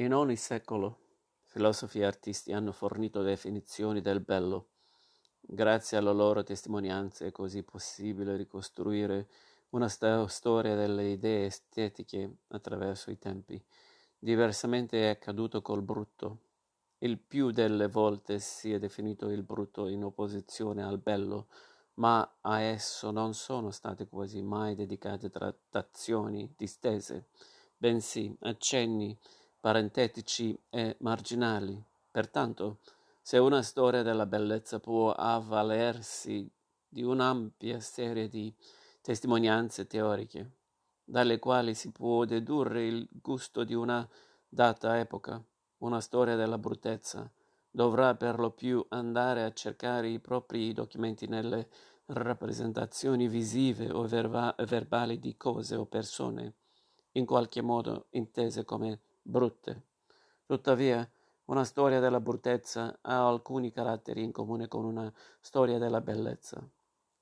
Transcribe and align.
In 0.00 0.14
ogni 0.14 0.36
secolo 0.36 0.96
filosofi 1.44 1.98
e 1.98 2.06
artisti 2.06 2.54
hanno 2.54 2.72
fornito 2.72 3.20
definizioni 3.20 4.00
del 4.00 4.20
bello. 4.20 4.68
Grazie 5.38 5.98
alle 5.98 6.14
loro 6.14 6.42
testimonianze 6.42 7.26
è 7.26 7.32
così 7.32 7.62
possibile 7.62 8.34
ricostruire 8.34 9.28
una 9.70 9.90
st- 9.90 10.24
storia 10.24 10.74
delle 10.74 11.10
idee 11.10 11.44
estetiche 11.44 12.36
attraverso 12.48 13.10
i 13.10 13.18
tempi. 13.18 13.62
Diversamente 14.18 15.02
è 15.02 15.08
accaduto 15.10 15.60
col 15.60 15.82
brutto. 15.82 16.38
Il 17.00 17.18
più 17.18 17.50
delle 17.50 17.88
volte 17.88 18.38
si 18.38 18.72
è 18.72 18.78
definito 18.78 19.28
il 19.28 19.42
brutto 19.42 19.86
in 19.86 20.02
opposizione 20.02 20.82
al 20.82 20.96
bello, 20.96 21.48
ma 21.96 22.38
a 22.40 22.60
esso 22.60 23.10
non 23.10 23.34
sono 23.34 23.70
state 23.70 24.08
quasi 24.08 24.40
mai 24.40 24.74
dedicate 24.74 25.28
trattazioni 25.28 26.54
distese, 26.56 27.26
bensì 27.76 28.34
accenni 28.40 29.14
parentetici 29.60 30.58
e 30.70 30.96
marginali. 31.00 31.80
Pertanto, 32.10 32.78
se 33.20 33.38
una 33.38 33.62
storia 33.62 34.02
della 34.02 34.26
bellezza 34.26 34.80
può 34.80 35.12
avvalersi 35.12 36.50
di 36.88 37.02
un'ampia 37.02 37.78
serie 37.78 38.28
di 38.28 38.52
testimonianze 39.02 39.86
teoriche, 39.86 40.50
dalle 41.04 41.38
quali 41.38 41.74
si 41.74 41.90
può 41.92 42.24
dedurre 42.24 42.86
il 42.86 43.08
gusto 43.10 43.62
di 43.64 43.74
una 43.74 44.08
data 44.48 44.98
epoca, 44.98 45.42
una 45.78 46.00
storia 46.00 46.36
della 46.36 46.58
bruttezza, 46.58 47.30
dovrà 47.70 48.14
per 48.16 48.38
lo 48.38 48.50
più 48.50 48.84
andare 48.88 49.44
a 49.44 49.52
cercare 49.52 50.08
i 50.08 50.18
propri 50.18 50.72
documenti 50.72 51.26
nelle 51.26 51.68
rappresentazioni 52.06 53.28
visive 53.28 53.90
o 53.90 54.02
verba- 54.02 54.54
verbali 54.66 55.20
di 55.20 55.36
cose 55.36 55.76
o 55.76 55.86
persone, 55.86 56.54
in 57.12 57.24
qualche 57.24 57.60
modo 57.60 58.06
intese 58.10 58.64
come 58.64 59.00
brutte. 59.30 59.82
Tuttavia, 60.44 61.08
una 61.46 61.64
storia 61.64 62.00
della 62.00 62.20
bruttezza 62.20 62.98
ha 63.00 63.26
alcuni 63.26 63.72
caratteri 63.72 64.22
in 64.22 64.32
comune 64.32 64.68
con 64.68 64.84
una 64.84 65.10
storia 65.40 65.78
della 65.78 66.00
bellezza. 66.00 66.62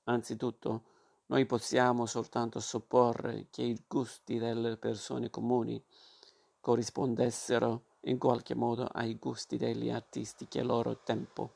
Anzitutto, 0.05 0.83
noi 1.27 1.45
possiamo 1.45 2.07
soltanto 2.07 2.59
supporre 2.59 3.47
che 3.51 3.63
i 3.63 3.83
gusti 3.87 4.39
delle 4.39 4.77
persone 4.77 5.31
comuni 5.31 5.83
corrispondessero 6.61 7.83
in 8.03 8.19
qualche 8.19 8.55
modo 8.55 8.85
ai 8.85 9.17
gusti 9.19 9.59
degli 9.59 9.91
artisti 9.91 10.49
che 10.49 10.63
loro 10.63 10.99
tempo. 11.05 11.53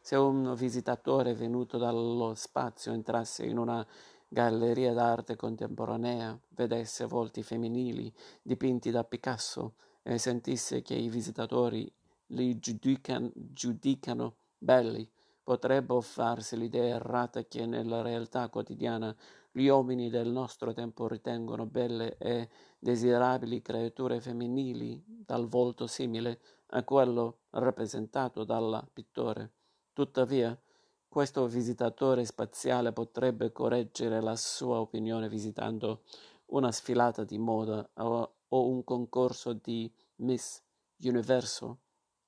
Se 0.00 0.16
un 0.16 0.54
visitatore 0.54 1.34
venuto 1.34 1.78
dallo 1.78 2.34
spazio 2.34 2.92
entrasse 2.92 3.44
in 3.44 3.58
una 3.58 3.86
galleria 4.28 4.92
d'arte 4.92 5.36
contemporanea, 5.36 6.38
vedesse 6.50 7.06
volti 7.06 7.42
femminili 7.42 8.12
dipinti 8.42 8.90
da 8.90 9.04
Picasso 9.04 9.74
e 10.08 10.16
sentisse 10.16 10.80
che 10.80 10.94
i 10.94 11.10
visitatori 11.10 11.86
li 12.28 12.58
giudican, 12.58 13.30
giudicano 13.34 14.36
belli, 14.56 15.06
potrebbe 15.42 16.00
farsi 16.00 16.56
l'idea 16.56 16.96
errata 16.96 17.44
che 17.44 17.66
nella 17.66 18.00
realtà 18.00 18.48
quotidiana 18.48 19.14
gli 19.52 19.66
uomini 19.66 20.08
del 20.08 20.28
nostro 20.28 20.72
tempo 20.72 21.06
ritengono 21.06 21.66
belle 21.66 22.16
e 22.16 22.48
desiderabili 22.78 23.60
creature 23.60 24.18
femminili 24.18 25.04
dal 25.06 25.46
volto 25.46 25.86
simile 25.86 26.40
a 26.68 26.82
quello 26.84 27.40
rappresentato 27.50 28.44
dal 28.44 28.88
pittore. 28.90 29.52
Tuttavia, 29.92 30.58
questo 31.06 31.46
visitatore 31.46 32.24
spaziale 32.24 32.92
potrebbe 32.92 33.52
correggere 33.52 34.22
la 34.22 34.36
sua 34.36 34.80
opinione 34.80 35.28
visitando 35.28 36.04
una 36.46 36.72
sfilata 36.72 37.24
di 37.24 37.36
moda 37.36 37.86
o, 37.96 38.36
o 38.48 38.68
un 38.68 38.84
concorso 38.84 39.52
di 39.52 39.90
Miss 40.16 40.62
Universo, 41.02 41.78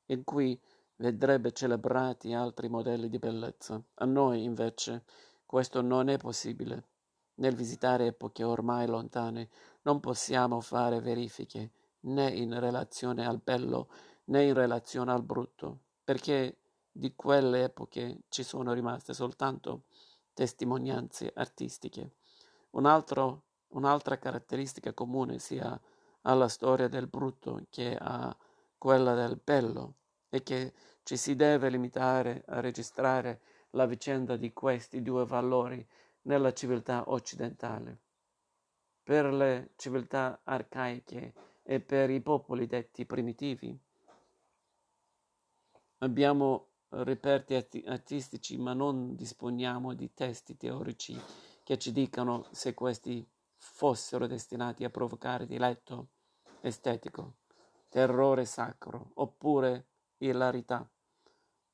in 0.07 0.25
cui 0.25 0.61
vedrebbe 0.97 1.53
celebrati 1.53 2.33
altri 2.33 2.69
modelli 2.69 3.09
di 3.09 3.19
bellezza. 3.19 3.83
A 3.95 4.05
noi, 4.05 4.45
invece, 4.45 5.05
questo 5.47 5.81
non 5.81 6.09
è 6.09 6.19
possibile. 6.19 6.89
Nel 7.37 7.55
visitare 7.55 8.07
epoche 8.07 8.45
ormai 8.45 8.87
lontane 8.87 9.49
non 9.83 9.99
possiamo 10.01 10.61
fare 10.61 11.01
verifiche 11.01 11.71
né 12.01 12.31
in 12.31 12.59
relazione 12.59 13.27
al 13.27 13.41
bello 13.43 13.89
né 14.25 14.45
in 14.45 14.55
relazione 14.55 15.11
al 15.11 15.23
brutto, 15.23 15.81
perché 16.05 16.59
di 16.93 17.15
quelle 17.15 17.65
epoche 17.65 18.23
ci 18.29 18.43
sono 18.43 18.73
rimaste 18.73 19.15
soltanto 19.15 19.85
testimonianze 20.35 21.33
artistiche. 21.35 22.17
Un 22.71 22.87
altro, 22.87 23.45
un'altra 23.69 24.19
caratteristica 24.19 24.93
comune 24.93 25.39
sia 25.39 25.81
alla 26.23 26.49
storia 26.49 26.89
del 26.89 27.07
brutto 27.07 27.67
che 27.71 27.97
a 27.99 28.37
quella 28.77 29.15
del 29.15 29.41
bello 29.43 29.95
è 30.29 30.43
che 30.43 30.73
ci 31.03 31.17
si 31.17 31.35
deve 31.35 31.71
limitare 31.71 32.45
a 32.47 32.61
registrare 32.61 33.41
la 33.71 33.87
vicenda 33.87 34.37
di 34.37 34.53
questi 34.53 35.03
due 35.03 35.25
valori 35.25 35.87
nella 36.23 36.53
civiltà 36.53 37.05
occidentale. 37.11 38.01
Per 39.03 39.33
le 39.33 39.73
civiltà 39.77 40.41
arcaiche 40.45 41.35
e 41.63 41.81
per 41.81 42.11
i 42.11 42.21
popoli 42.21 42.67
detti 42.67 43.07
primitivi 43.07 43.79
abbiamo 45.99 46.69
reperti 46.91 47.83
artistici, 47.87 48.57
ma 48.59 48.73
non 48.73 49.15
disponiamo 49.15 49.95
di 49.95 50.13
testi 50.13 50.57
teorici 50.57 51.19
che 51.63 51.79
ci 51.79 51.93
dicano 51.93 52.47
se 52.51 52.75
questi 52.75 53.27
fossero 53.61 54.27
destinati 54.27 54.85
a 54.85 54.91
provocare 54.91 55.47
diletto 55.47 56.09
estetico, 56.61 57.37
terrore 57.89 58.47
sacro 58.47 59.11
oppure 59.15 59.89
ilarità. 60.19 60.89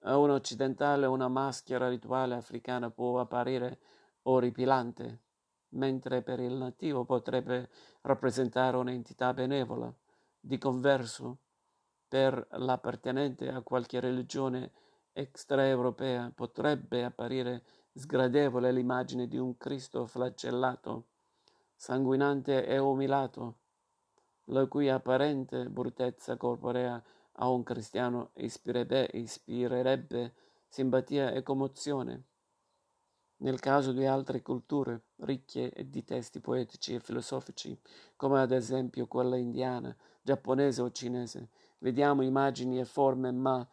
A 0.01 0.17
un 0.19 0.31
occidentale 0.31 1.07
una 1.07 1.29
maschera 1.29 1.89
rituale 1.89 2.35
africana 2.35 2.91
può 2.91 3.21
apparire 3.21 3.79
orripilante, 4.23 5.23
mentre 5.71 6.23
per 6.23 6.41
il 6.41 6.55
nativo 6.55 7.05
potrebbe 7.05 7.71
rappresentare 8.03 8.77
un'entità 8.77 9.33
benevola. 9.33 9.93
Di 10.39 10.59
converso, 10.59 11.39
per 12.09 12.47
l'appartenente 12.53 13.49
a 13.49 13.63
qualche 13.63 14.01
religione 14.01 14.73
extraeuropea 15.13 16.33
potrebbe 16.35 17.05
apparire 17.05 17.65
sgradevole 17.93 18.71
l'immagine 18.71 19.27
di 19.27 19.39
un 19.39 19.57
Cristo 19.57 20.07
flagellato, 20.07 21.07
sanguinante 21.77 22.67
e 22.67 22.79
umilato, 22.79 23.59
la 24.47 24.67
cui 24.67 24.89
apparente 24.89 25.69
bruttezza 25.69 26.37
corporea 26.37 27.03
a 27.39 27.49
un 27.49 27.63
cristiano 27.63 28.31
ispirerebbe, 28.35 29.11
ispirerebbe 29.13 30.35
simpatia 30.67 31.31
e 31.33 31.43
commozione. 31.43 32.25
Nel 33.39 33.61
caso 33.61 33.93
di 33.93 34.07
altre 34.07 34.41
culture 34.41 35.09
ricche 35.17 35.71
di 35.87 36.03
testi 36.05 36.41
poetici 36.41 36.95
e 36.95 37.01
filosofici, 37.01 37.79
come 38.17 38.41
ad 38.41 38.51
esempio 38.51 39.07
quella 39.07 39.37
indiana, 39.37 39.95
giapponese 40.23 40.81
o 40.81 40.91
cinese, 40.91 41.51
vediamo 41.79 42.23
immagini 42.23 42.81
e 42.81 42.87
forme 42.87 43.33
ma 43.33 43.67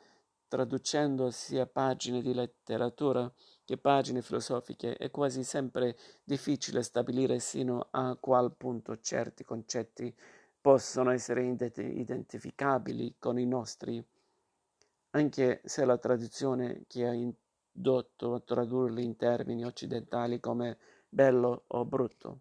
traducendo 0.49 1.31
sia 1.31 1.65
pagine 1.65 2.21
di 2.21 2.33
letteratura 2.33 3.31
che 3.65 3.77
pagine 3.77 4.21
filosofiche, 4.21 4.95
è 4.95 5.09
quasi 5.09 5.43
sempre 5.43 5.97
difficile 6.23 6.83
stabilire 6.83 7.39
sino 7.39 7.87
a 7.91 8.15
qual 8.19 8.55
punto 8.55 8.99
certi 8.99 9.43
concetti 9.43 10.13
possono 10.59 11.11
essere 11.11 11.45
identificabili 11.45 13.15
con 13.19 13.37
i 13.37 13.45
nostri, 13.45 14.05
anche 15.11 15.61
se 15.63 15.85
la 15.85 15.97
tradizione 15.97 16.83
che 16.87 17.07
ha 17.07 17.13
indotto 17.13 18.33
a 18.33 18.39
tradurli 18.39 19.03
in 19.03 19.15
termini 19.15 19.65
occidentali 19.65 20.39
come 20.39 20.77
bello 21.09 21.65
o 21.67 21.85
brutto. 21.85 22.39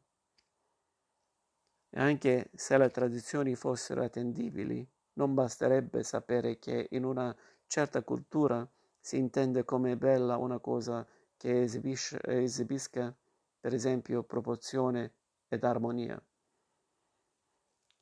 E 1.91 2.01
anche 2.01 2.51
se 2.55 2.79
le 2.79 2.89
tradizioni 2.91 3.55
fossero 3.55 4.03
attendibili, 4.03 4.89
non 5.15 5.35
basterebbe 5.35 6.03
sapere 6.03 6.59
che 6.59 6.89
in 6.93 7.05
una 7.05 7.37
certa 7.67 8.03
cultura 8.03 8.67
si 9.05 9.19
intende 9.19 9.65
come 9.65 9.97
bella 9.97 10.37
una 10.37 10.61
cosa 10.61 11.05
che 11.37 11.63
esibisca, 11.63 13.13
per 13.59 13.75
esempio, 13.75 14.23
proporzione 14.23 15.15
ed 15.49 15.65
armonia. 15.65 16.23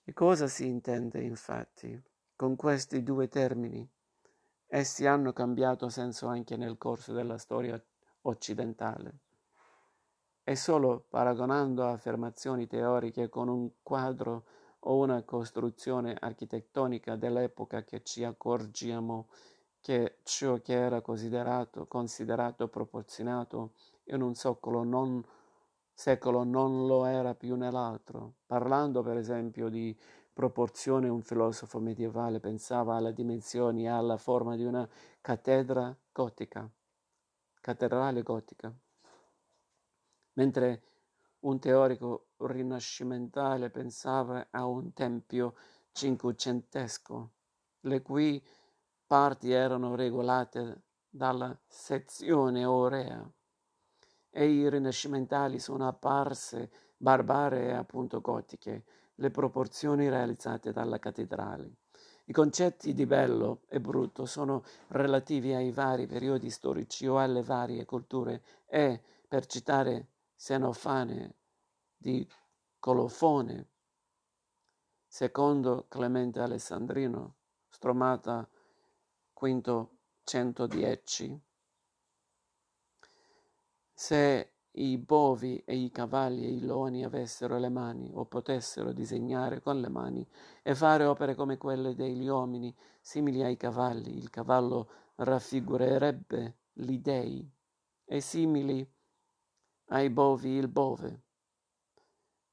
E 0.05 0.13
cosa 0.13 0.47
si 0.47 0.67
intende, 0.67 1.23
infatti, 1.23 1.99
con 2.37 2.55
questi 2.55 3.03
due 3.03 3.29
termini? 3.29 3.91
Essi 4.67 5.07
hanno 5.07 5.33
cambiato 5.33 5.89
senso 5.89 6.27
anche 6.27 6.59
nel 6.59 6.77
corso 6.77 7.15
della 7.15 7.39
storia 7.39 7.83
occidentale. 8.23 9.21
E 10.45 10.55
solo 10.55 11.07
paragonando 11.09 11.87
affermazioni 11.87 12.67
teoriche 12.67 13.31
con 13.31 13.49
un 13.49 13.71
quadro 13.83 14.45
o 14.81 14.99
una 14.99 15.23
costruzione 15.23 16.15
architettonica 16.21 17.17
dell'epoca 17.17 17.85
che 17.85 18.03
ci 18.03 18.23
accorgiamo 18.23 19.29
che 19.81 20.19
ciò 20.23 20.61
che 20.61 20.75
era 20.75 21.01
considerato, 21.01 21.87
considerato 21.87 22.69
proporzionato 22.69 23.73
in 24.05 24.21
un 24.21 24.35
secolo 24.35 24.83
non, 24.83 25.25
secolo 25.93 26.45
non 26.45 26.87
lo 26.87 27.07
era 27.07 27.35
più 27.35 27.57
nell'altro. 27.57 28.35
Parlando 28.47 29.03
per 29.03 29.17
esempio 29.17 29.69
di 29.69 29.97
proporzione 30.33 31.09
un 31.09 31.23
filosofo 31.23 31.81
medievale 31.81 32.41
pensava 32.41 32.97
alle 32.97 33.13
dimensioni 33.13 33.85
e 33.85 33.89
alla 33.89 34.17
forma 34.17 34.57
di 34.57 34.65
una 34.65 34.89
cattedra 35.21 35.95
gotica, 36.13 36.69
cattedrale 37.61 38.23
gotica, 38.23 38.73
mentre 40.35 40.83
un 41.41 41.59
teorico 41.59 42.29
rinascimentale 42.39 43.71
pensava 43.71 44.47
a 44.51 44.67
un 44.67 44.93
tempio 44.93 45.55
cinquecentesco, 45.93 47.31
le 47.81 48.03
cui 48.03 48.43
parti 49.11 49.51
erano 49.51 49.97
regolate 49.97 50.83
dalla 51.09 51.59
sezione 51.67 52.63
aurea 52.63 53.29
e 54.31 54.49
i 54.49 54.71
rinascimentali 54.71 55.59
sono 55.59 55.89
apparse 55.89 56.71
barbare 56.97 57.65
e 57.65 57.73
appunto 57.73 58.21
gotiche, 58.21 58.85
le 59.17 59.31
proporzioni 59.33 60.09
realizzate 60.09 60.71
dalla 60.71 61.01
cattedrale. 61.01 61.79
I 62.27 62.33
concetti 62.33 62.95
di 62.95 63.05
bello 63.05 63.63
e 63.67 63.81
brutto 63.81 64.27
sono 64.27 64.63
relativi 64.91 65.55
ai 65.55 65.73
vari 65.73 66.07
periodi 66.07 66.49
storici 66.49 67.09
o 67.09 67.19
alle 67.19 67.43
varie 67.43 67.85
culture 67.85 68.45
e, 68.65 69.03
per 69.27 69.45
citare 69.47 70.11
Senofane 70.37 71.35
di 71.97 72.25
Colofone, 72.79 73.71
secondo 75.05 75.87
Clemente 75.89 76.39
Alessandrino, 76.39 77.35
stromata 77.69 78.49
quinto 79.41 80.01
110, 80.25 81.41
se 83.91 84.53
i 84.73 84.99
bovi 84.99 85.63
e 85.65 85.77
i 85.77 85.91
cavalli 85.91 86.45
e 86.45 86.51
i 86.51 86.61
leoni 86.61 87.05
avessero 87.05 87.57
le 87.57 87.71
mani 87.71 88.11
o 88.13 88.27
potessero 88.27 88.93
disegnare 88.93 89.63
con 89.63 89.81
le 89.81 89.89
mani 89.89 90.29
e 90.63 90.75
fare 90.75 91.07
opere 91.07 91.35
come 91.35 91.57
quelle 91.57 91.95
degli 91.95 92.27
uomini 92.27 92.77
simili 93.01 93.43
ai 93.43 93.57
cavalli, 93.57 94.15
il 94.15 94.29
cavallo 94.29 94.91
raffigurerebbe 95.15 96.59
gli 96.75 96.99
dei 96.99 97.51
e 98.05 98.21
simili 98.21 98.87
ai 99.87 100.11
bovi 100.11 100.51
il 100.51 100.69
bove 100.69 101.23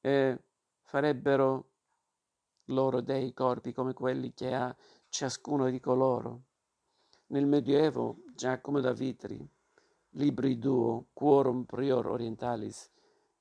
e 0.00 0.42
farebbero 0.84 1.70
loro 2.68 3.02
dei 3.02 3.34
corpi 3.34 3.74
come 3.74 3.92
quelli 3.92 4.32
che 4.32 4.54
ha 4.54 4.74
ciascuno 5.10 5.68
di 5.68 5.80
coloro. 5.80 6.44
Nel 7.30 7.44
Medioevo 7.44 8.20
Giacomo 8.34 8.80
da 8.80 8.92
Vitri 8.92 9.46
libri 10.12 10.56
duo 10.56 11.08
quorum 11.12 11.64
prior 11.64 12.06
orientalis 12.06 12.90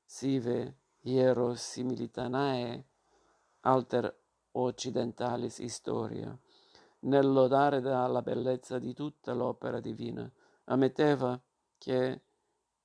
sive 0.04 0.80
hierosimilitanae 1.04 2.86
alter 3.62 4.14
occidentalis 4.52 5.60
historia. 5.60 6.38
Nel 7.00 7.32
lodare 7.32 7.80
dalla 7.80 8.22
bellezza 8.22 8.78
di 8.78 8.94
tutta 8.94 9.32
l'opera 9.32 9.80
divina 9.80 10.30
ammetteva 10.66 11.42
che 11.78 12.22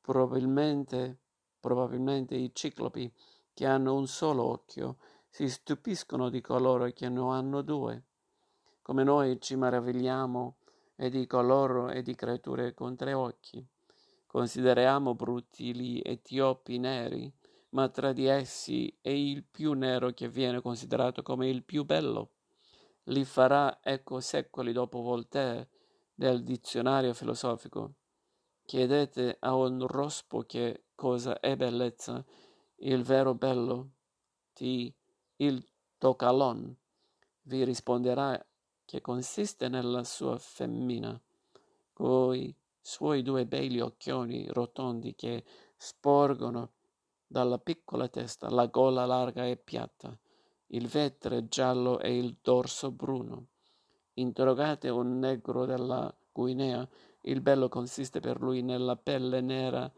probabilmente, 0.00 1.19
probabilmente 1.58 2.37
i 2.37 2.52
ciclopi 2.55 3.12
che 3.52 3.66
hanno 3.66 3.96
un 3.96 4.06
solo 4.06 4.44
occhio 4.44 4.98
si 5.28 5.48
stupiscono 5.48 6.28
di 6.28 6.40
coloro 6.40 6.88
che 6.93 7.08
ne 7.08 7.28
hanno 7.28 7.60
due. 7.62 8.05
Come 8.82 9.02
noi 9.02 9.40
ci 9.40 9.56
meravigliamo 9.56 10.58
e 11.02 11.10
di 11.10 11.26
coloro 11.26 11.90
e 11.90 12.02
di 12.02 12.14
creature 12.14 12.75
con 12.75 12.94
tre 12.94 13.12
occhi 13.12 13.66
Consideriamo 14.32 15.14
brutti 15.14 15.75
gli 15.75 16.00
etiopi 16.02 16.78
neri, 16.78 17.31
ma 17.70 17.90
tra 17.90 18.14
di 18.14 18.25
essi 18.25 18.90
è 19.02 19.10
il 19.10 19.44
più 19.44 19.75
nero 19.75 20.12
che 20.12 20.26
viene 20.26 20.62
considerato 20.62 21.20
come 21.20 21.50
il 21.50 21.64
più 21.64 21.84
bello. 21.84 22.31
Li 23.04 23.26
farà 23.26 23.81
ecco 23.82 24.20
secoli 24.20 24.72
dopo 24.72 25.02
Voltaire 25.02 25.69
nel 26.14 26.43
dizionario 26.43 27.12
filosofico. 27.12 27.93
Chiedete 28.64 29.37
a 29.40 29.55
un 29.55 29.87
rospo 29.87 30.44
che 30.46 30.84
cosa 30.94 31.38
è 31.38 31.55
bellezza, 31.55 32.25
il 32.76 33.02
vero 33.02 33.34
bello, 33.34 33.90
ti, 34.55 34.90
il 35.37 35.62
tocalon, 35.98 36.75
vi 37.43 37.64
risponderà 37.64 38.43
che 38.93 39.00
consiste 39.00 39.71
nella 39.71 40.05
sua 40.05 40.37
femmina, 40.37 41.19
coi 41.94 42.55
suoi 42.79 43.23
due 43.23 43.47
begli 43.47 43.81
occhioni 43.81 44.47
rotondi 44.50 45.15
che 45.15 45.44
sporgono 45.79 46.73
dalla 47.27 47.56
piccola 47.56 48.09
testa, 48.09 48.50
la 48.50 48.67
gola 48.67 49.06
larga 49.06 49.47
e 49.47 49.56
piatta, 49.56 50.15
il 50.67 50.89
ventre 50.89 51.49
giallo 51.49 52.00
e 52.00 52.19
il 52.19 52.37
dorso 52.43 52.91
bruno. 52.91 53.47
Interrogate 54.12 54.91
un 54.91 55.19
negro 55.19 55.65
della 55.65 56.15
Guinea, 56.31 56.87
il 57.23 57.41
bello 57.41 57.71
consiste 57.71 58.21
per 58.21 58.43
lui 58.43 58.61
nella 58.61 58.97
pelle 58.97 59.41
nera 59.41 59.91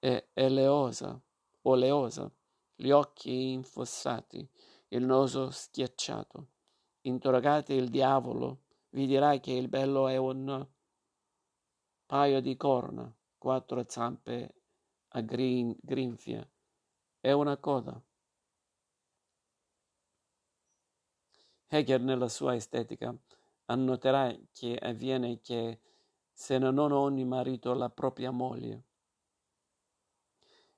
e 0.00 0.30
eleosa, 0.32 1.16
oleosa, 1.62 2.28
gli 2.74 2.90
occhi 2.90 3.52
infossati, 3.52 4.44
il 4.88 5.04
naso 5.04 5.48
schiacciato. 5.50 6.46
Interrogate 7.04 7.74
il 7.74 7.88
diavolo, 7.88 8.62
vi 8.90 9.06
dirà 9.06 9.38
che 9.40 9.52
il 9.52 9.68
bello 9.68 10.06
è 10.06 10.16
un 10.16 10.66
paio 12.06 12.40
di 12.40 12.56
corna, 12.56 13.12
quattro 13.36 13.84
zampe 13.88 14.54
a 15.08 15.20
grin, 15.20 15.76
grinfie. 15.80 16.50
E 17.20 17.32
una 17.32 17.56
coda. 17.56 18.00
Hegel 21.66 22.02
nella 22.02 22.28
sua 22.28 22.54
estetica 22.54 23.16
annoterà 23.66 24.36
che 24.52 24.76
avviene 24.76 25.40
che 25.40 25.80
se 26.32 26.58
non 26.58 26.78
ogni 26.92 27.24
marito 27.24 27.72
la 27.74 27.88
propria 27.88 28.30
moglie, 28.30 28.84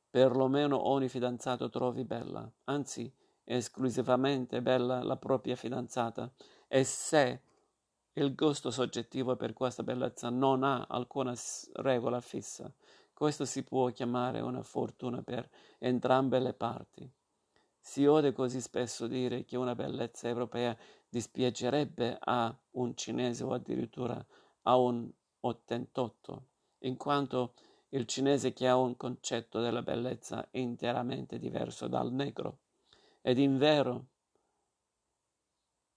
perlomeno 0.09 0.89
ogni 0.89 1.09
fidanzato 1.09 1.69
trovi 1.69 2.05
bella, 2.05 2.51
anzi 2.65 3.13
esclusivamente 3.45 4.63
bella 4.63 5.03
la 5.03 5.17
propria 5.17 5.57
fidanzata, 5.57 6.33
e 6.67 6.85
se 6.85 7.43
il 8.15 8.35
gusto 8.35 8.71
soggettivo 8.71 9.37
per 9.37 9.53
questa 9.53 9.83
bellezza 9.83 10.31
non 10.31 10.63
ha 10.63 10.87
alcuna 10.89 11.35
regola 11.75 12.21
fissa. 12.21 12.73
Questo 13.13 13.45
si 13.45 13.63
può 13.63 13.89
chiamare 13.89 14.41
una 14.41 14.63
fortuna 14.63 15.23
per 15.23 15.49
entrambe 15.79 16.39
le 16.41 16.53
parti. 16.53 17.09
Si 17.79 18.07
ode 18.07 18.33
così 18.33 18.61
spesso 18.61 19.07
dire 19.07 19.45
che 19.45 19.57
una 19.57 19.75
bellezza 19.75 20.27
europea 20.27 20.77
dispiacerebbe 21.09 22.17
a 22.19 22.57
un 22.73 22.97
cinese 22.97 23.45
o 23.45 23.53
addirittura 23.53 24.25
a 24.63 24.77
un 24.77 25.11
ottantotto, 25.41 26.47
in 26.79 26.97
quanto 26.97 27.55
il 27.91 28.07
cinese 28.07 28.53
che 28.53 28.67
ha 28.67 28.77
un 28.77 28.97
concetto 28.97 29.61
della 29.61 29.83
bellezza 29.83 30.49
è 30.51 30.59
interamente 30.59 31.39
diverso 31.39 31.87
dal 31.87 32.13
negro. 32.13 32.59
Ed 33.27 33.39
in 33.39 33.57
vero, 33.57 34.09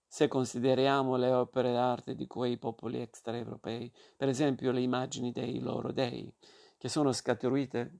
se 0.06 0.28
consideriamo 0.28 1.16
le 1.16 1.30
opere 1.30 1.72
d'arte 1.74 2.14
di 2.14 2.26
quei 2.26 2.56
popoli 2.56 3.02
extraeuropei, 3.02 3.92
per 4.16 4.30
esempio 4.30 4.72
le 4.72 4.80
immagini 4.80 5.30
dei 5.30 5.58
loro 5.58 5.92
dei, 5.92 6.34
che 6.78 6.88
sono 6.88 7.12
scaturite 7.12 7.98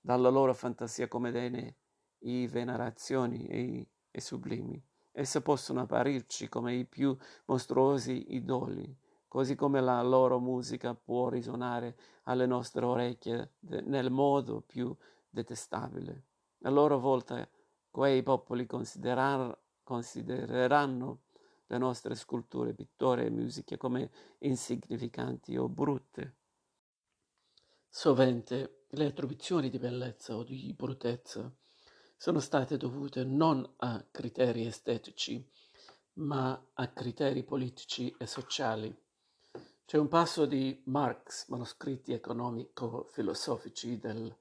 dalla 0.00 0.28
loro 0.28 0.52
fantasia 0.54 1.06
come 1.06 1.30
dei 1.30 1.72
i 2.22 2.48
venerazioni 2.48 3.46
e, 3.46 3.88
e 4.10 4.20
sublimi, 4.20 4.84
esse 5.12 5.40
possono 5.40 5.82
apparirci 5.82 6.48
come 6.48 6.74
i 6.74 6.84
più 6.84 7.16
mostruosi 7.44 8.34
idoli, 8.34 8.92
così 9.28 9.54
come 9.54 9.80
la 9.80 10.02
loro 10.02 10.40
musica 10.40 10.96
può 10.96 11.28
risuonare 11.28 11.96
alle 12.24 12.46
nostre 12.46 12.84
orecchie 12.84 13.52
nel 13.84 14.10
modo 14.10 14.62
più 14.62 14.92
detestabile. 15.30 16.24
A 16.62 16.70
loro 16.70 16.98
volta 16.98 17.48
quei 17.94 18.24
popoli 18.24 18.66
considerar- 18.66 19.56
considereranno 19.84 21.20
le 21.66 21.78
nostre 21.78 22.16
sculture, 22.16 22.74
pitture 22.74 23.26
e 23.26 23.30
musiche 23.30 23.76
come 23.76 24.10
insignificanti 24.38 25.56
o 25.56 25.68
brutte. 25.68 26.34
Sovente 27.88 28.86
le 28.88 29.04
attribuzioni 29.04 29.70
di 29.70 29.78
bellezza 29.78 30.34
o 30.34 30.42
di 30.42 30.74
bruttezza 30.76 31.48
sono 32.16 32.40
state 32.40 32.76
dovute 32.76 33.22
non 33.22 33.64
a 33.76 34.04
criteri 34.10 34.66
estetici, 34.66 35.48
ma 36.14 36.70
a 36.72 36.88
criteri 36.88 37.44
politici 37.44 38.12
e 38.18 38.26
sociali. 38.26 38.92
C'è 39.84 39.98
un 39.98 40.08
passo 40.08 40.46
di 40.46 40.82
Marx, 40.86 41.46
manoscritti 41.46 42.12
economico-filosofici 42.12 44.00
del 44.00 44.34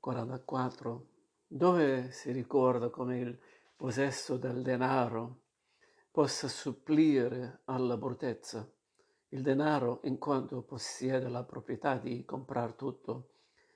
44, 0.00 1.18
dove 1.52 2.12
si 2.12 2.30
ricorda 2.30 2.90
come 2.90 3.18
il 3.18 3.38
possesso 3.74 4.36
del 4.36 4.62
denaro 4.62 5.40
possa 6.12 6.46
supplire 6.46 7.62
alla 7.64 7.96
bruttezza. 7.96 8.72
Il 9.30 9.42
denaro, 9.42 9.98
in 10.04 10.18
quanto 10.18 10.62
possiede 10.62 11.28
la 11.28 11.42
proprietà 11.42 11.96
di 11.96 12.24
comprare 12.24 12.76
tutto, 12.76 13.30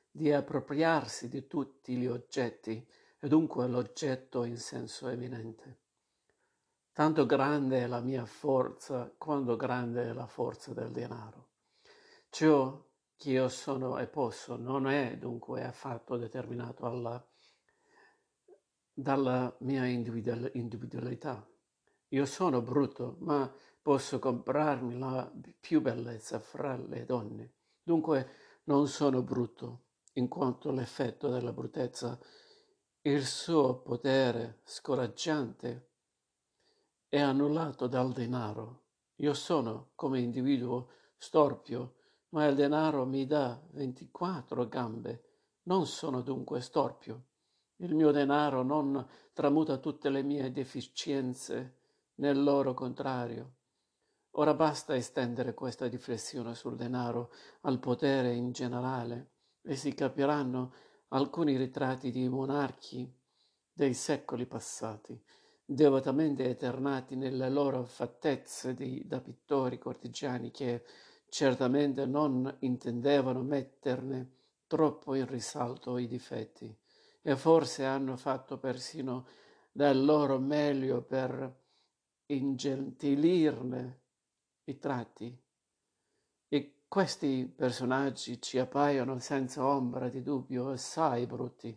di 0.08 0.32
appropriarsi 0.32 1.28
di 1.28 1.48
tutti 1.48 1.96
gli 1.96 2.06
oggetti, 2.06 2.86
e 3.18 3.28
dunque 3.28 3.66
l'oggetto 3.66 4.44
in 4.44 4.56
senso 4.56 5.08
eminente. 5.08 5.80
Tanto 6.92 7.26
grande 7.26 7.80
è 7.80 7.86
la 7.88 8.00
mia 8.00 8.24
forza 8.24 9.12
quanto 9.18 9.56
grande 9.56 10.10
è 10.10 10.12
la 10.12 10.28
forza 10.28 10.72
del 10.72 10.92
denaro. 10.92 11.48
Ciò 12.30 12.86
che 13.16 13.30
io 13.30 13.48
sono 13.48 13.98
e 13.98 14.06
posso 14.06 14.56
non 14.56 14.86
è 14.86 15.16
dunque 15.18 15.64
affatto 15.64 16.16
determinato 16.16 16.86
alla, 16.86 17.24
dalla 18.94 19.54
mia 19.60 19.84
individualità. 19.86 21.46
Io 22.08 22.26
sono 22.26 22.62
brutto, 22.62 23.16
ma 23.20 23.52
posso 23.82 24.20
comprarmi 24.20 24.98
la 24.98 25.30
più 25.58 25.80
bellezza 25.80 26.38
fra 26.38 26.76
le 26.76 27.04
donne. 27.04 27.52
Dunque 27.82 28.28
non 28.64 28.86
sono 28.86 29.20
brutto, 29.22 29.82
in 30.14 30.28
quanto 30.28 30.70
l'effetto 30.70 31.28
della 31.28 31.52
bruttezza, 31.52 32.18
il 33.02 33.26
suo 33.26 33.80
potere 33.80 34.60
scoraggiante, 34.62 35.88
è 37.08 37.20
annullato 37.20 37.88
dal 37.88 38.12
denaro. 38.12 38.82
Io 39.16 39.34
sono, 39.34 39.90
come 39.94 40.20
individuo, 40.20 40.88
storpio, 41.18 41.96
ma 42.30 42.46
il 42.46 42.54
denaro 42.54 43.04
mi 43.04 43.26
dà 43.26 43.60
24 43.72 44.68
gambe. 44.68 45.24
Non 45.64 45.86
sono 45.86 46.20
dunque 46.22 46.60
storpio. 46.60 47.24
Il 47.78 47.94
mio 47.96 48.12
denaro 48.12 48.62
non 48.62 49.04
tramuta 49.32 49.78
tutte 49.78 50.08
le 50.08 50.22
mie 50.22 50.52
deficienze 50.52 51.78
nel 52.16 52.40
loro 52.40 52.72
contrario. 52.72 53.54
Ora 54.36 54.54
basta 54.54 54.94
estendere 54.94 55.54
questa 55.54 55.86
riflessione 55.86 56.54
sul 56.54 56.76
denaro 56.76 57.32
al 57.62 57.80
potere 57.80 58.32
in 58.32 58.52
generale 58.52 59.32
e 59.62 59.74
si 59.74 59.92
capiranno 59.92 60.72
alcuni 61.08 61.56
ritratti 61.56 62.12
di 62.12 62.28
monarchi 62.28 63.12
dei 63.72 63.94
secoli 63.94 64.46
passati, 64.46 65.20
devotamente 65.64 66.48
eternati 66.48 67.16
nelle 67.16 67.50
loro 67.50 67.84
fattezze 67.84 68.74
di, 68.74 69.04
da 69.04 69.20
pittori 69.20 69.78
cortigiani 69.78 70.52
che 70.52 70.84
certamente 71.28 72.06
non 72.06 72.56
intendevano 72.60 73.42
metterne 73.42 74.30
troppo 74.68 75.14
in 75.14 75.26
risalto 75.26 75.98
i 75.98 76.06
difetti 76.06 76.76
e 77.26 77.36
forse 77.36 77.86
hanno 77.86 78.18
fatto 78.18 78.58
persino 78.58 79.26
del 79.72 80.04
loro 80.04 80.38
meglio 80.38 81.00
per 81.00 81.62
ingentilirne 82.26 84.00
i 84.64 84.78
tratti. 84.78 85.42
E 86.48 86.82
questi 86.86 87.46
personaggi 87.46 88.42
ci 88.42 88.58
appaiono 88.58 89.18
senza 89.20 89.66
ombra 89.66 90.10
di 90.10 90.22
dubbio 90.22 90.68
assai 90.68 91.26
brutti, 91.26 91.74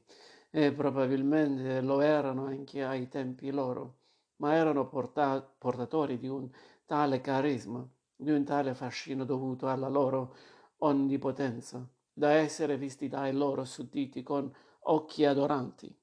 e 0.50 0.74
probabilmente 0.74 1.80
lo 1.80 2.02
erano 2.02 2.46
anche 2.46 2.84
ai 2.84 3.08
tempi 3.08 3.50
loro, 3.50 4.00
ma 4.38 4.54
erano 4.54 4.86
porta- 4.90 5.42
portatori 5.42 6.18
di 6.18 6.28
un 6.28 6.50
tale 6.86 7.22
carisma, 7.22 7.88
di 8.14 8.32
un 8.32 8.44
tale 8.44 8.76
fascino 8.76 9.24
dovuto 9.24 9.70
alla 9.70 9.88
loro 9.88 10.36
onnipotenza, 10.80 11.88
da 12.12 12.32
essere 12.32 12.78
visti 12.78 13.08
dai 13.08 13.32
loro 13.32 13.64
sudditi 13.64 14.24
con 14.24 14.54
occhi 14.90 15.26
adoranti. 15.26 15.94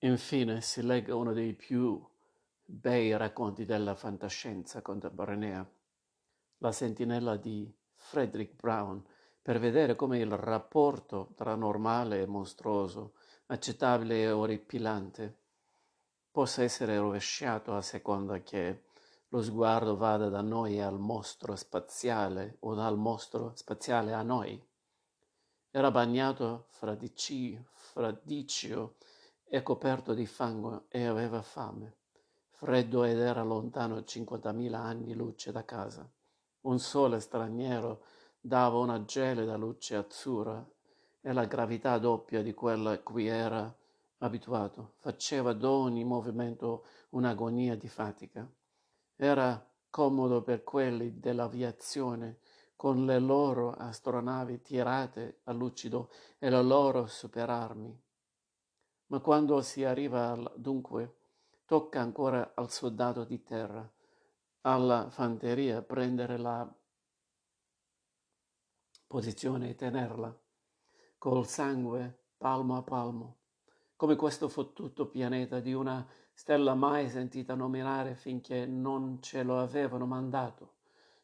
Infine 0.00 0.60
si 0.60 0.82
legge 0.82 1.12
uno 1.12 1.32
dei 1.32 1.54
più 1.54 2.04
bei 2.62 3.16
racconti 3.16 3.64
della 3.64 3.94
fantascienza 3.94 4.82
contemporanea, 4.82 5.66
La 6.58 6.72
sentinella 6.72 7.36
di 7.36 7.72
Frederick 7.94 8.54
Brown, 8.56 9.02
per 9.40 9.58
vedere 9.58 9.94
come 9.94 10.18
il 10.18 10.30
rapporto 10.36 11.32
tra 11.34 11.54
normale 11.54 12.20
e 12.20 12.26
mostruoso, 12.26 13.14
accettabile 13.46 14.22
e 14.22 14.30
orripilante, 14.30 15.38
possa 16.30 16.62
essere 16.62 16.98
rovesciato 16.98 17.74
a 17.74 17.80
seconda 17.80 18.42
che 18.42 18.84
lo 19.28 19.40
sguardo 19.42 19.96
vada 19.96 20.28
da 20.28 20.42
noi 20.42 20.80
al 20.80 20.98
mostro 20.98 21.56
spaziale 21.56 22.56
o 22.60 22.74
dal 22.74 22.98
mostro 22.98 23.52
spaziale 23.54 24.12
a 24.12 24.22
noi. 24.22 24.62
Era 25.76 25.90
bagnato 25.90 26.64
fradicio, 26.68 27.66
fradicio 27.74 28.94
e 29.44 29.62
coperto 29.62 30.14
di 30.14 30.24
fango 30.24 30.86
e 30.88 31.04
aveva 31.04 31.42
fame 31.42 31.96
freddo 32.48 33.04
ed 33.04 33.18
era 33.18 33.42
lontano 33.42 33.98
50.000 33.98 34.72
anni 34.72 35.12
luce 35.12 35.52
da 35.52 35.66
casa. 35.66 36.10
Un 36.62 36.78
sole 36.78 37.20
straniero 37.20 38.04
dava 38.40 38.78
una 38.78 39.04
gelida 39.04 39.58
luce 39.58 39.96
azzurra 39.96 40.66
e 41.20 41.32
la 41.34 41.44
gravità 41.44 41.98
doppia 41.98 42.40
di 42.40 42.54
quella 42.54 42.92
a 42.92 42.98
cui 43.00 43.26
era 43.26 43.70
abituato. 44.20 44.94
Faceva 45.00 45.52
d'ogni 45.52 46.04
movimento 46.04 46.86
un'agonia 47.10 47.76
di 47.76 47.88
fatica. 47.88 48.50
Era 49.14 49.62
comodo 49.90 50.40
per 50.40 50.64
quelli 50.64 51.20
dell'aviazione 51.20 52.38
con 52.76 53.06
le 53.06 53.18
loro 53.18 53.72
astronavi 53.72 54.60
tirate 54.60 55.40
a 55.44 55.52
lucido 55.52 56.10
e 56.38 56.50
le 56.50 56.62
loro 56.62 57.06
superarmi. 57.06 58.02
Ma 59.06 59.20
quando 59.20 59.60
si 59.62 59.82
arriva 59.82 60.30
al, 60.30 60.52
dunque 60.56 61.16
Tocca 61.66 62.00
ancora 62.00 62.52
al 62.54 62.70
soldato 62.70 63.24
di 63.24 63.42
terra, 63.42 63.92
alla 64.60 65.10
fanteria 65.10 65.82
prendere 65.82 66.36
la 66.38 66.72
posizione 69.08 69.70
e 69.70 69.74
tenerla, 69.74 70.38
col 71.18 71.44
sangue 71.44 72.26
palmo 72.36 72.76
a 72.76 72.82
palmo, 72.82 73.38
come 73.96 74.14
questo 74.14 74.48
fottuto 74.48 75.08
pianeta 75.08 75.58
di 75.58 75.72
una 75.72 76.06
stella 76.32 76.74
mai 76.74 77.08
sentita 77.08 77.56
nominare 77.56 78.14
finché 78.14 78.64
non 78.64 79.20
ce 79.20 79.42
lo 79.42 79.58
avevano 79.58 80.06
mandato, 80.06 80.74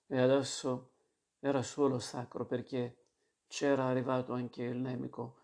e 0.08 0.18
adesso 0.18 0.91
era 1.44 1.62
solo 1.62 1.98
sacro 1.98 2.46
perché 2.46 2.98
c'era 3.48 3.86
arrivato 3.86 4.32
anche 4.32 4.62
il 4.62 4.76
nemico, 4.76 5.38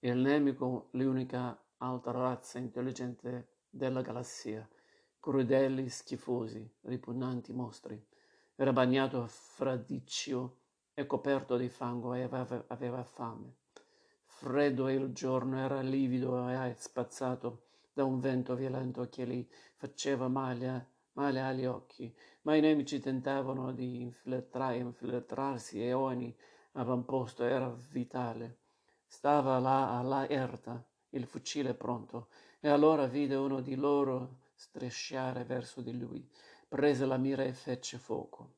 il 0.00 0.16
nemico 0.16 0.88
l'unica 0.92 1.56
altra 1.76 2.10
razza 2.10 2.58
intelligente 2.58 3.60
della 3.70 4.02
galassia, 4.02 4.68
crudeli, 5.20 5.88
schifosi, 5.88 6.68
ripugnanti 6.82 7.52
mostri. 7.52 8.04
Era 8.56 8.72
bagnato 8.72 9.22
a 9.22 9.28
fradiccio 9.28 10.58
e 10.92 11.06
coperto 11.06 11.56
di 11.56 11.68
fango 11.68 12.14
e 12.14 12.22
aveva, 12.22 12.64
aveva 12.66 13.04
fame. 13.04 13.58
Freddo 14.24 14.88
il 14.88 15.12
giorno 15.12 15.56
era 15.56 15.80
livido 15.82 16.48
e 16.48 16.74
spazzato 16.76 17.66
da 17.92 18.02
un 18.02 18.18
vento 18.18 18.56
violento 18.56 19.08
che 19.08 19.24
gli 19.24 19.48
faceva 19.76 20.26
male, 20.26 20.91
male 21.14 21.40
agli 21.40 21.64
occhi, 21.64 22.14
ma 22.42 22.54
i 22.54 22.60
nemici 22.60 23.00
tentavano 23.00 23.72
di 23.72 24.00
infiltra, 24.00 24.72
infiltrarsi 24.72 25.82
e 25.82 25.92
ogni 25.92 26.34
avamposto 26.72 27.44
era 27.44 27.68
vitale. 27.90 28.60
Stava 29.06 29.58
là 29.58 29.98
all'erta, 29.98 30.84
il 31.10 31.26
fucile 31.26 31.74
pronto, 31.74 32.28
e 32.60 32.68
allora 32.68 33.06
vide 33.06 33.34
uno 33.34 33.60
di 33.60 33.74
loro 33.74 34.38
strisciare 34.54 35.44
verso 35.44 35.80
di 35.82 35.98
lui, 35.98 36.26
prese 36.68 37.04
la 37.04 37.18
mira 37.18 37.42
e 37.42 37.52
fece 37.52 37.98
fuoco. 37.98 38.54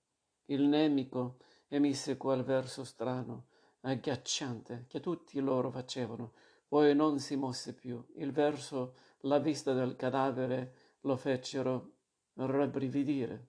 Il 0.47 0.63
nemico 0.63 1.39
emise 1.69 2.17
quel 2.17 2.45
verso 2.45 2.85
strano, 2.85 3.47
agghiacciante, 3.81 4.85
che 4.87 5.01
tutti 5.01 5.41
loro 5.41 5.71
facevano, 5.71 6.33
poi 6.69 6.95
non 6.95 7.19
si 7.19 7.37
mosse 7.37 7.75
più. 7.75 8.05
Il 8.17 8.31
verso, 8.33 8.95
la 9.21 9.39
vista 9.39 9.73
del 9.73 9.97
cadavere, 9.97 10.75
lo 11.01 11.17
fecero 11.17 11.94
rabbrividire. 12.35 13.49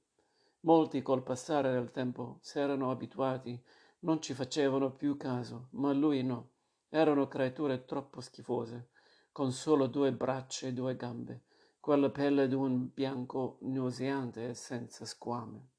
Molti 0.62 1.02
col 1.02 1.24
passare 1.24 1.72
del 1.72 1.92
tempo 1.92 2.40
s'erano 2.42 2.92
abituati, 2.92 3.62
non 4.00 4.22
ci 4.22 4.34
facevano 4.34 4.92
più 4.92 5.18
caso, 5.18 5.68
ma 5.72 5.94
lui 5.94 6.24
no. 6.24 6.52
Erano 6.90 7.28
creature 7.28 7.86
troppo 7.86 8.22
schifose 8.22 8.90
con 9.36 9.52
solo 9.52 9.88
due 9.88 10.14
braccia 10.14 10.68
e 10.68 10.72
due 10.72 10.96
gambe, 10.96 11.44
quella 11.82 12.10
pelle 12.10 12.48
d'un 12.48 12.90
bianco 12.94 13.58
nauseante 13.64 14.48
e 14.48 14.54
senza 14.54 15.04
squame. 15.04 15.72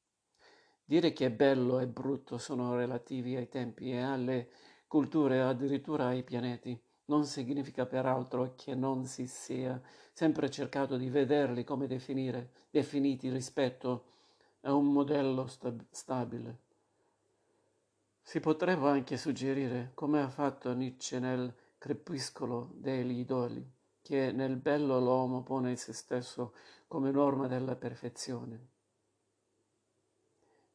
Dire 0.85 1.15
che 1.15 1.33
bello 1.33 1.79
e 1.81 1.87
brutto 1.87 2.37
sono 2.37 2.77
relativi 2.77 3.35
ai 3.35 3.49
tempi 3.49 3.91
e 3.91 4.03
alle 4.03 4.51
culture, 4.87 5.41
addirittura 5.41 6.09
ai 6.09 6.23
pianeti, 6.23 6.79
non 7.07 7.25
significa 7.25 7.87
peraltro 7.87 8.55
che 8.57 8.75
non 8.75 9.05
si 9.05 9.27
sia 9.27 9.81
sempre 10.13 10.51
cercato 10.51 10.97
di 10.97 11.09
vederli 11.09 11.65
come 11.65 11.87
definire, 11.87 12.51
definiti 12.71 13.31
rispetto 13.31 14.05
a 14.63 14.73
un 14.73 14.93
modello 14.93 15.47
stab- 15.47 15.85
stabile. 15.91 16.65
Si 18.23 18.41
potrebbe 18.41 18.89
anche 18.89 19.17
suggerire, 19.17 19.93
come 19.95 20.21
ha 20.21 20.29
fatto 20.29 20.73
Nietzsche 20.73 21.21
nel 21.21 21.55
crepuscolo 21.79 22.71
degli 22.75 23.21
idoli, 23.21 23.65
che 24.03 24.33
nel 24.33 24.57
bello 24.57 24.99
l'uomo 24.99 25.43
pone 25.43 25.77
se 25.77 25.93
stesso 25.93 26.53
come 26.89 27.13
norma 27.13 27.47
della 27.47 27.77
perfezione. 27.77 28.69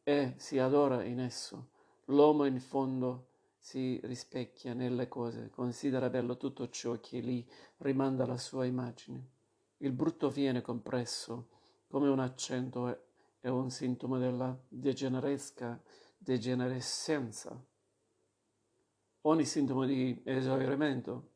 E 0.04 0.34
si 0.38 0.58
adora 0.60 1.04
in 1.04 1.20
esso. 1.20 1.70
L'uomo 2.06 2.46
in 2.46 2.60
fondo 2.60 3.31
si 3.64 4.00
rispecchia 4.04 4.74
nelle 4.74 5.08
cose, 5.08 5.52
considera 5.52 6.10
bello 6.10 6.36
tutto 6.36 6.68
ciò 6.70 7.00
che 7.00 7.20
gli 7.20 7.46
rimanda 7.78 8.24
alla 8.24 8.40
sua 8.40 8.66
immagine. 8.66 9.30
Il 9.78 9.92
brutto 9.92 10.30
viene 10.30 10.62
compresso 10.62 11.48
come 11.88 12.10
un 12.10 12.20
accento 12.20 13.06
è 13.40 13.48
un 13.48 13.70
sintomo 13.70 14.18
della 14.18 14.58
degeneresca 14.68 15.80
degenerescenza. 16.18 17.64
Ogni 19.22 19.46
sintomo 19.46 19.86
di 19.86 20.20
esaurimento, 20.24 21.30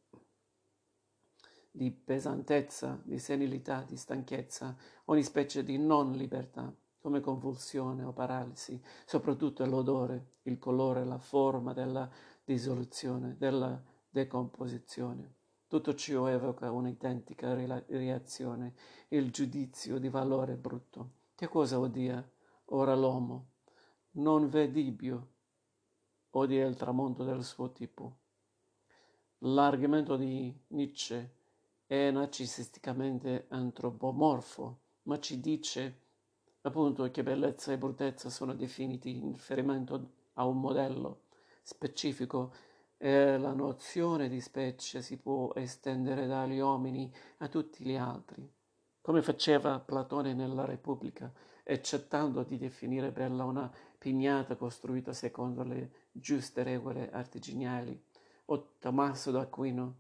di 1.72 1.92
pesantezza, 1.92 3.00
di 3.04 3.20
senilità, 3.20 3.84
di 3.88 3.98
stanchezza, 3.98 4.76
ogni 5.06 5.24
specie 5.24 5.64
di 5.64 5.78
non 5.78 6.14
libertà, 6.14 6.74
come 7.06 7.22
convulsione 7.22 8.04
o 8.04 8.14
paralisi, 8.14 8.82
soprattutto 9.06 9.64
l'odore, 9.64 10.30
il 10.46 10.58
colore, 10.58 11.06
la 11.06 11.20
forma 11.20 11.72
della 11.72 12.10
dissoluzione, 12.44 13.36
della 13.38 13.80
decomposizione. 14.10 15.36
Tutto 15.68 15.94
ciò 15.94 16.26
evoca 16.26 16.72
un'identica 16.72 17.54
reazione, 17.54 18.74
il 19.10 19.30
giudizio 19.30 20.00
di 20.00 20.10
valore 20.10 20.56
brutto. 20.56 21.12
Che 21.36 21.48
cosa 21.48 21.78
odia 21.78 22.28
ora 22.70 22.96
l'uomo? 22.96 23.50
Non 24.14 24.50
vedi 24.50 24.96
Dio, 24.96 25.28
odia 26.32 26.66
il 26.66 26.76
tramonto 26.76 27.24
del 27.24 27.44
suo 27.44 27.72
tipo. 27.72 28.18
L'argomento 29.42 30.16
di 30.16 30.52
Nietzsche 30.70 31.36
è 31.86 32.10
narcisisticamente 32.10 33.46
antropomorfo, 33.50 34.80
ma 35.04 35.20
ci 35.20 35.40
dice 35.40 36.00
appunto 36.66 37.10
che 37.12 37.24
bellezza 37.24 37.72
e 37.72 37.78
bruttezza 37.78 38.30
sono 38.30 38.54
definiti 38.54 39.16
in 39.18 39.32
riferimento 39.32 40.12
a 40.34 40.46
un 40.46 40.60
modello 40.60 41.22
specifico. 41.62 42.54
E 42.98 43.38
la 43.38 43.54
nozione 43.54 44.30
di 44.30 44.40
specie 44.42 45.02
si 45.02 45.18
può 45.18 45.54
estendere 45.54 46.28
dagli 46.28 46.60
uomini 46.60 47.14
a 47.40 47.48
tutti 47.50 47.84
gli 47.84 47.96
altri, 47.96 48.50
come 49.02 49.22
faceva 49.22 49.80
Platone 49.80 50.34
nella 50.34 50.66
Repubblica, 50.66 51.32
accettando 51.66 52.44
di 52.44 52.58
definire 52.58 53.12
bella 53.12 53.44
una 53.44 53.72
pignata 53.98 54.56
costruita 54.56 55.12
secondo 55.14 55.64
le 55.64 55.92
giuste 56.12 56.64
regole 56.64 57.12
artigianali, 57.12 58.02
o 58.46 58.70
Tommaso 58.80 59.30
d'Aquino, 59.32 59.96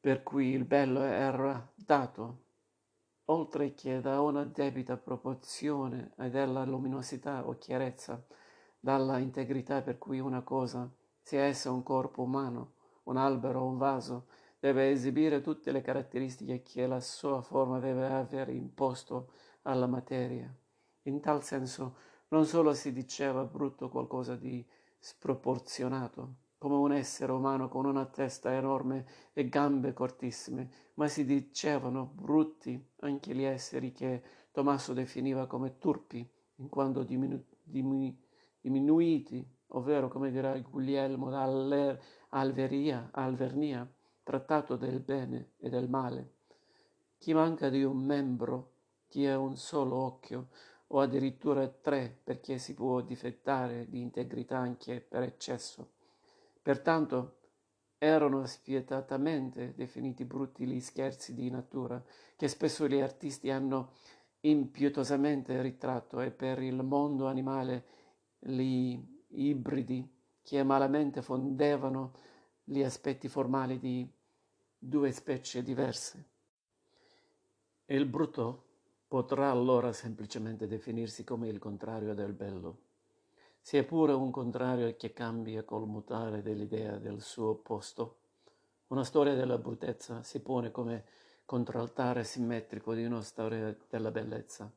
per 0.00 0.22
cui 0.22 0.50
il 0.50 0.64
bello 0.64 1.02
era 1.02 1.70
dato, 1.74 2.41
oltre 3.26 3.74
che 3.74 4.00
da 4.00 4.20
una 4.20 4.44
debita 4.44 4.96
proporzione 4.96 6.12
e 6.18 6.30
della 6.30 6.64
luminosità 6.64 7.46
o 7.46 7.56
chiarezza, 7.56 8.24
dalla 8.78 9.18
integrità 9.18 9.82
per 9.82 9.98
cui 9.98 10.18
una 10.18 10.42
cosa, 10.42 10.90
sia 11.20 11.42
essa 11.44 11.70
un 11.70 11.82
corpo 11.82 12.22
umano, 12.22 12.72
un 13.04 13.16
albero 13.16 13.60
o 13.60 13.66
un 13.66 13.78
vaso, 13.78 14.26
deve 14.58 14.90
esibire 14.90 15.40
tutte 15.40 15.72
le 15.72 15.80
caratteristiche 15.80 16.62
che 16.62 16.86
la 16.86 17.00
sua 17.00 17.42
forma 17.42 17.78
deve 17.78 18.06
aver 18.06 18.48
imposto 18.48 19.32
alla 19.62 19.86
materia. 19.86 20.52
In 21.02 21.20
tal 21.20 21.42
senso 21.42 21.96
non 22.28 22.46
solo 22.46 22.72
si 22.74 22.92
diceva 22.92 23.44
brutto 23.44 23.88
qualcosa 23.88 24.36
di 24.36 24.64
sproporzionato, 24.98 26.34
come 26.62 26.76
un 26.76 26.92
essere 26.92 27.32
umano 27.32 27.68
con 27.68 27.86
una 27.86 28.06
testa 28.06 28.54
enorme 28.54 29.04
e 29.32 29.48
gambe 29.48 29.92
cortissime, 29.92 30.70
ma 30.94 31.08
si 31.08 31.24
dicevano 31.24 32.12
brutti 32.14 32.80
anche 33.00 33.34
gli 33.34 33.42
esseri 33.42 33.90
che 33.90 34.22
Tommaso 34.52 34.92
definiva 34.92 35.48
come 35.48 35.78
turpi, 35.78 36.24
in 36.56 36.68
quanto 36.68 37.02
diminu- 37.02 37.42
diminu- 37.64 38.16
diminuiti, 38.60 39.44
ovvero 39.70 40.06
come 40.06 40.30
dirà 40.30 40.56
Guglielmo 40.56 41.30
da 41.30 41.42
Alveria, 42.28 43.08
Alvernia, 43.10 43.92
trattato 44.22 44.76
del 44.76 45.00
bene 45.00 45.54
e 45.56 45.68
del 45.68 45.88
male. 45.88 46.34
Chi 47.18 47.34
manca 47.34 47.70
di 47.70 47.82
un 47.82 47.98
membro, 48.04 48.70
chi 49.08 49.26
ha 49.26 49.36
un 49.36 49.56
solo 49.56 49.96
occhio, 49.96 50.50
o 50.86 51.00
addirittura 51.00 51.66
tre, 51.66 52.20
perché 52.22 52.58
si 52.58 52.72
può 52.74 53.00
difettare 53.00 53.88
di 53.88 54.00
integrità 54.00 54.58
anche 54.58 55.00
per 55.00 55.24
eccesso 55.24 55.94
Pertanto 56.62 57.38
erano 57.98 58.46
spietatamente 58.46 59.74
definiti 59.74 60.24
brutti 60.24 60.64
gli 60.64 60.80
scherzi 60.80 61.34
di 61.34 61.50
natura 61.50 62.02
che 62.36 62.48
spesso 62.48 62.86
gli 62.86 63.00
artisti 63.00 63.50
hanno 63.50 63.94
impietosamente 64.40 65.60
ritratto 65.60 66.20
e 66.20 66.30
per 66.30 66.60
il 66.62 66.82
mondo 66.82 67.26
animale 67.26 67.84
gli 68.38 68.96
ibridi 69.28 70.08
che 70.42 70.62
malamente 70.62 71.22
fondevano 71.22 72.12
gli 72.64 72.82
aspetti 72.82 73.28
formali 73.28 73.78
di 73.78 74.08
due 74.78 75.12
specie 75.12 75.62
diverse. 75.62 76.30
Il 77.86 78.06
brutto 78.06 78.66
potrà 79.06 79.50
allora 79.50 79.92
semplicemente 79.92 80.66
definirsi 80.66 81.22
come 81.24 81.48
il 81.48 81.58
contrario 81.58 82.14
del 82.14 82.32
bello 82.32 82.90
sia 83.62 83.84
pure 83.84 84.12
un 84.12 84.32
contrario 84.32 84.94
che 84.96 85.12
cambia 85.12 85.62
col 85.62 85.86
mutare 85.86 86.42
dell'idea 86.42 86.98
del 86.98 87.22
suo 87.22 87.50
opposto. 87.50 88.16
Una 88.88 89.04
storia 89.04 89.34
della 89.34 89.56
bruttezza 89.56 90.24
si 90.24 90.40
pone 90.40 90.72
come 90.72 91.04
contraltare 91.44 92.24
simmetrico 92.24 92.92
di 92.92 93.04
una 93.04 93.22
storia 93.22 93.74
della 93.88 94.10
bellezza. 94.10 94.70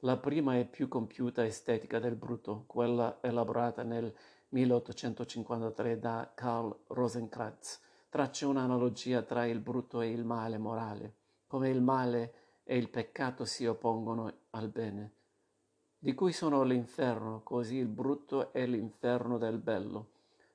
La 0.00 0.16
prima 0.16 0.56
e 0.56 0.64
più 0.64 0.88
compiuta 0.88 1.44
estetica 1.44 1.98
del 1.98 2.16
brutto, 2.16 2.64
quella 2.66 3.18
elaborata 3.20 3.82
nel 3.82 4.12
1853 4.48 5.98
da 5.98 6.32
Karl 6.34 6.74
Rosenkranz, 6.86 7.80
traccia 8.08 8.48
un'analogia 8.48 9.22
tra 9.22 9.44
il 9.44 9.60
brutto 9.60 10.00
e 10.00 10.10
il 10.10 10.24
male 10.24 10.56
morale, 10.56 11.14
come 11.46 11.68
il 11.68 11.82
male 11.82 12.34
e 12.64 12.78
il 12.78 12.88
peccato 12.88 13.44
si 13.44 13.66
oppongono 13.66 14.32
al 14.50 14.68
bene 14.68 15.15
di 15.98 16.14
cui 16.14 16.32
sono 16.32 16.62
l'inferno, 16.62 17.40
così 17.42 17.76
il 17.76 17.88
brutto 17.88 18.52
è 18.52 18.66
l'inferno 18.66 19.38
del 19.38 19.58
bello. 19.58 20.10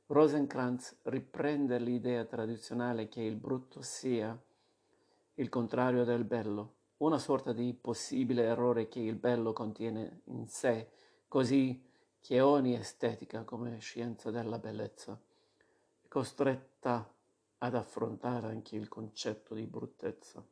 Rosenkranz 0.08 0.98
riprende 1.04 1.80
l'idea 1.80 2.26
tradizionale 2.26 3.08
che 3.08 3.22
il 3.22 3.36
brutto 3.36 3.82
sia 3.82 4.38
il 5.36 5.50
contrario 5.50 6.04
del 6.04 6.24
bello, 6.24 6.74
una 6.98 7.18
sorta 7.18 7.54
di 7.54 7.74
possibile 7.74 8.44
errore 8.44 8.88
che 8.88 9.00
il 9.00 9.16
bello 9.16 9.54
contiene 9.54 10.22
in 10.26 10.48
sé, 10.48 10.90
così 11.28 11.84
che 12.20 12.40
ogni 12.42 12.76
estetica 12.76 13.44
come 13.44 13.80
scienza 13.80 14.30
della 14.30 14.60
bellezza 14.60 15.20
è 16.00 16.08
costretta 16.08 17.12
ad 17.60 17.76
affrontare 17.76 18.48
anche 18.48 18.76
il 18.76 18.88
concetto 18.88 19.56
di 19.56 19.66
bruttezza. 19.66 20.44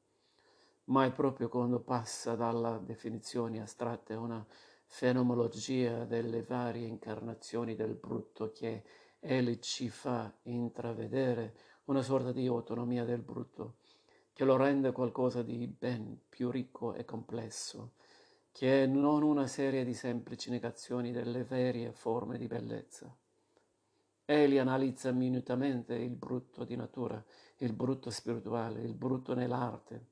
Ma 0.85 1.05
è 1.05 1.11
proprio 1.11 1.49
quando 1.49 1.79
passa 1.79 2.35
dalla 2.35 2.77
definizione 2.77 3.61
astratta 3.61 4.13
a 4.15 4.19
una 4.19 4.45
fenomenologia 4.91 6.03
delle 6.03 6.41
varie 6.41 6.87
incarnazioni 6.87 7.75
del 7.75 7.93
brutto 7.93 8.51
che 8.51 8.83
egli 9.19 9.59
ci 9.59 9.87
fa 9.87 10.33
intravedere 10.43 11.55
una 11.85 12.01
sorta 12.01 12.31
di 12.31 12.47
autonomia 12.47 13.05
del 13.05 13.21
brutto, 13.21 13.77
che 14.33 14.43
lo 14.43 14.57
rende 14.57 14.91
qualcosa 14.91 15.43
di 15.43 15.67
ben 15.67 16.19
più 16.27 16.49
ricco 16.49 16.95
e 16.95 17.05
complesso, 17.05 17.93
che 18.51 18.83
è 18.83 18.85
non 18.87 19.21
una 19.21 19.47
serie 19.47 19.85
di 19.85 19.93
semplici 19.93 20.49
negazioni 20.49 21.11
delle 21.11 21.43
varie 21.43 21.91
forme 21.93 22.37
di 22.37 22.47
bellezza. 22.47 23.15
Egli 24.25 24.57
analizza 24.57 25.11
minutamente 25.11 25.93
il 25.93 26.15
brutto 26.15 26.65
di 26.65 26.75
natura, 26.75 27.23
il 27.57 27.73
brutto 27.73 28.09
spirituale, 28.09 28.81
il 28.81 28.95
brutto 28.95 29.33
nell'arte 29.33 30.07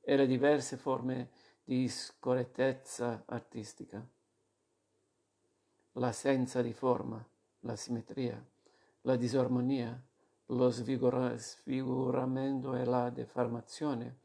e 0.00 0.16
le 0.16 0.26
diverse 0.26 0.76
forme 0.76 1.30
di 1.64 1.88
scorrettezza 1.88 3.24
artistica 3.26 4.06
l'assenza 5.98 6.60
di 6.60 6.72
forma, 6.72 7.24
la 7.60 7.74
simmetria, 7.74 8.44
la 9.02 9.16
disarmonia, 9.16 9.98
lo 10.46 10.68
svigora- 10.70 11.36
sfiguramento 11.38 12.74
e 12.74 12.84
la 12.84 13.10
deformazione, 13.10 14.18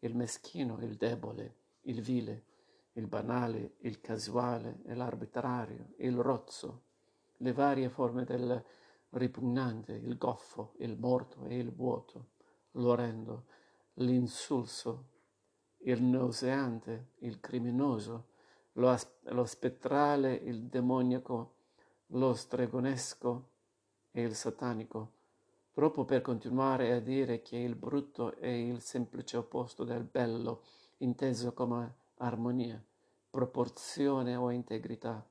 il 0.00 0.14
meschino, 0.14 0.78
il 0.80 0.96
debole, 0.96 1.56
il 1.82 2.00
vile, 2.00 2.44
il 2.92 3.06
banale, 3.06 3.74
il 3.80 4.00
casuale 4.00 4.80
e 4.84 4.94
l'arbitrario, 4.94 5.94
il 5.98 6.16
rozzo, 6.16 6.82
le 7.38 7.52
varie 7.52 7.88
forme 7.88 8.24
del 8.24 8.62
ripugnante, 9.10 9.94
il 9.94 10.16
goffo, 10.16 10.74
il 10.78 10.96
morto 10.98 11.44
e 11.46 11.56
il 11.56 11.72
vuoto, 11.72 12.30
l'orrendo, 12.72 13.46
l'insulso, 13.94 15.06
il 15.78 16.02
nauseante, 16.02 17.12
il 17.20 17.40
criminoso, 17.40 18.28
lo, 18.78 18.96
lo 19.22 19.44
spettrale, 19.44 20.34
il 20.34 20.64
demoniaco, 20.64 21.54
lo 22.12 22.34
stregonesco 22.34 23.50
e 24.10 24.22
il 24.22 24.34
satanico, 24.34 25.12
troppo 25.72 26.04
per 26.04 26.22
continuare 26.22 26.92
a 26.92 27.00
dire 27.00 27.42
che 27.42 27.56
il 27.56 27.74
brutto 27.74 28.36
è 28.36 28.48
il 28.48 28.80
semplice 28.80 29.36
opposto 29.36 29.84
del 29.84 30.04
bello, 30.04 30.62
inteso 30.98 31.52
come 31.52 31.94
armonia, 32.16 32.82
proporzione 33.30 34.34
o 34.36 34.50
integrità. 34.50 35.24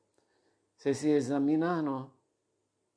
Se 0.76 0.94
si 0.94 1.12
esaminano 1.12 2.16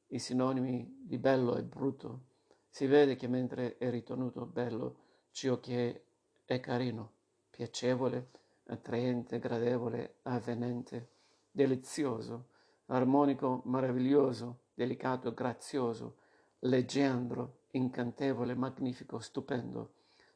i 0.08 0.18
sinonimi 0.18 1.02
di 1.02 1.18
bello 1.18 1.56
e 1.56 1.62
brutto, 1.62 2.28
si 2.68 2.86
vede 2.86 3.16
che 3.16 3.26
mentre 3.26 3.78
è 3.78 3.90
ritenuto 3.90 4.44
bello 4.44 4.96
ciò 5.30 5.58
che 5.58 6.04
è 6.44 6.60
carino, 6.60 7.12
piacevole, 7.50 8.30
attraente, 8.70 9.38
gradevole, 9.38 10.16
avvenente, 10.22 11.08
delizioso, 11.50 12.48
armonico, 12.86 13.62
meraviglioso, 13.64 14.60
delicato, 14.74 15.34
grazioso, 15.34 16.16
leggiandro, 16.60 17.64
incantevole, 17.72 18.54
magnifico, 18.54 19.18
stupendo, 19.18 19.94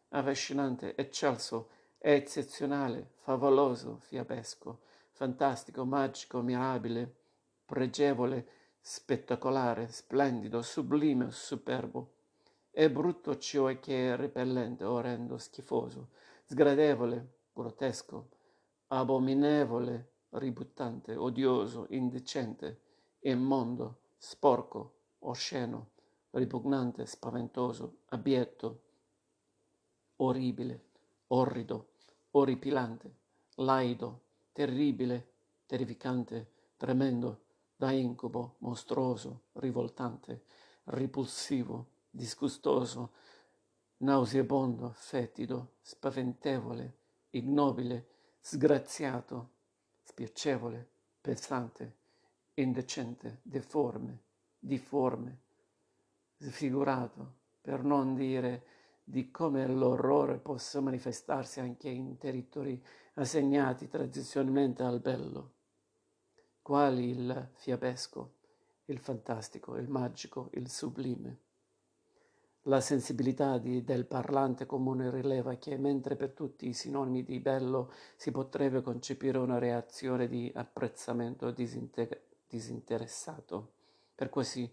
affascinante, 0.08 0.94
eccelso, 0.96 1.70
eccezionale, 1.98 3.12
favoloso, 3.16 3.98
fiabesco, 3.98 4.80
fantastico, 5.12 5.84
magico, 5.84 6.42
mirabile, 6.42 7.12
pregevole, 7.64 8.46
spettacolare, 8.80 9.88
splendido, 9.88 10.60
sublime, 10.60 11.30
superbo. 11.30 12.12
È 12.70 12.90
brutto 12.90 13.38
ciò 13.38 13.66
che 13.78 14.12
è 14.12 14.16
repellente, 14.16 14.84
orrendo, 14.84 15.38
schifoso, 15.38 16.08
sgradevole, 16.44 17.42
grotesco, 17.54 18.28
abominevole, 18.88 20.12
ributtante, 20.30 21.16
odioso, 21.16 21.86
indecente, 21.90 22.80
immondo, 23.20 24.00
sporco, 24.18 24.94
osceno, 25.20 25.90
ripugnante, 26.30 27.06
spaventoso, 27.06 28.00
abietto, 28.06 28.82
orribile, 30.16 30.90
orrido, 31.28 31.92
orripilante, 32.32 33.14
laido, 33.56 34.22
terribile, 34.52 35.32
terrificante, 35.66 36.50
tremendo, 36.76 37.42
da 37.76 37.92
incubo, 37.92 38.56
mostruoso, 38.60 39.44
rivoltante, 39.54 40.44
ripulsivo, 40.84 41.86
disgustoso, 42.10 43.12
nauseabondo, 43.98 44.92
fetido, 44.96 45.76
spaventevole, 45.82 46.98
ignobile, 47.36 48.06
sgraziato, 48.40 49.50
spiacevole, 50.02 50.88
pesante, 51.20 51.96
indecente, 52.54 53.40
deforme, 53.42 54.22
difforme, 54.58 55.40
sfigurato, 56.38 57.34
per 57.60 57.82
non 57.82 58.14
dire 58.14 58.66
di 59.02 59.30
come 59.30 59.66
l'orrore 59.66 60.38
possa 60.38 60.80
manifestarsi 60.80 61.60
anche 61.60 61.88
in 61.88 62.16
territori 62.18 62.82
assegnati 63.14 63.88
tradizionalmente 63.88 64.82
al 64.82 65.00
bello, 65.00 65.52
quali 66.62 67.10
il 67.10 67.50
fiabesco, 67.54 68.34
il 68.86 68.98
fantastico, 68.98 69.76
il 69.76 69.88
magico, 69.88 70.50
il 70.54 70.70
sublime. 70.70 71.43
La 72.66 72.80
sensibilità 72.80 73.58
di, 73.58 73.84
del 73.84 74.06
parlante 74.06 74.64
comune 74.64 75.10
rileva 75.10 75.54
che 75.56 75.76
mentre 75.76 76.16
per 76.16 76.30
tutti 76.30 76.66
i 76.66 76.72
sinonimi 76.72 77.22
di 77.22 77.38
bello 77.38 77.92
si 78.16 78.30
potrebbe 78.30 78.80
concepire 78.80 79.36
una 79.36 79.58
reazione 79.58 80.26
di 80.28 80.50
apprezzamento 80.54 81.50
disinter- 81.50 82.22
disinteressato, 82.48 83.72
per 84.14 84.30
quasi 84.30 84.70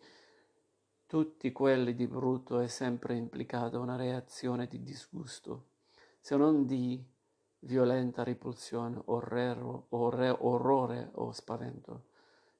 tutti 1.06 1.52
quelli 1.52 1.94
di 1.94 2.08
brutto 2.08 2.60
è 2.60 2.68
sempre 2.68 3.18
implicata 3.18 3.78
una 3.78 3.98
reazione 3.98 4.68
di 4.68 4.82
disgusto, 4.82 5.66
se 6.22 6.38
non 6.38 6.66
di 6.66 7.04
violenta 7.60 8.24
repulsione, 8.24 9.02
orrero, 9.06 9.88
orre, 9.90 10.30
orrore 10.30 11.10
o 11.16 11.34
spavento. 11.34 12.04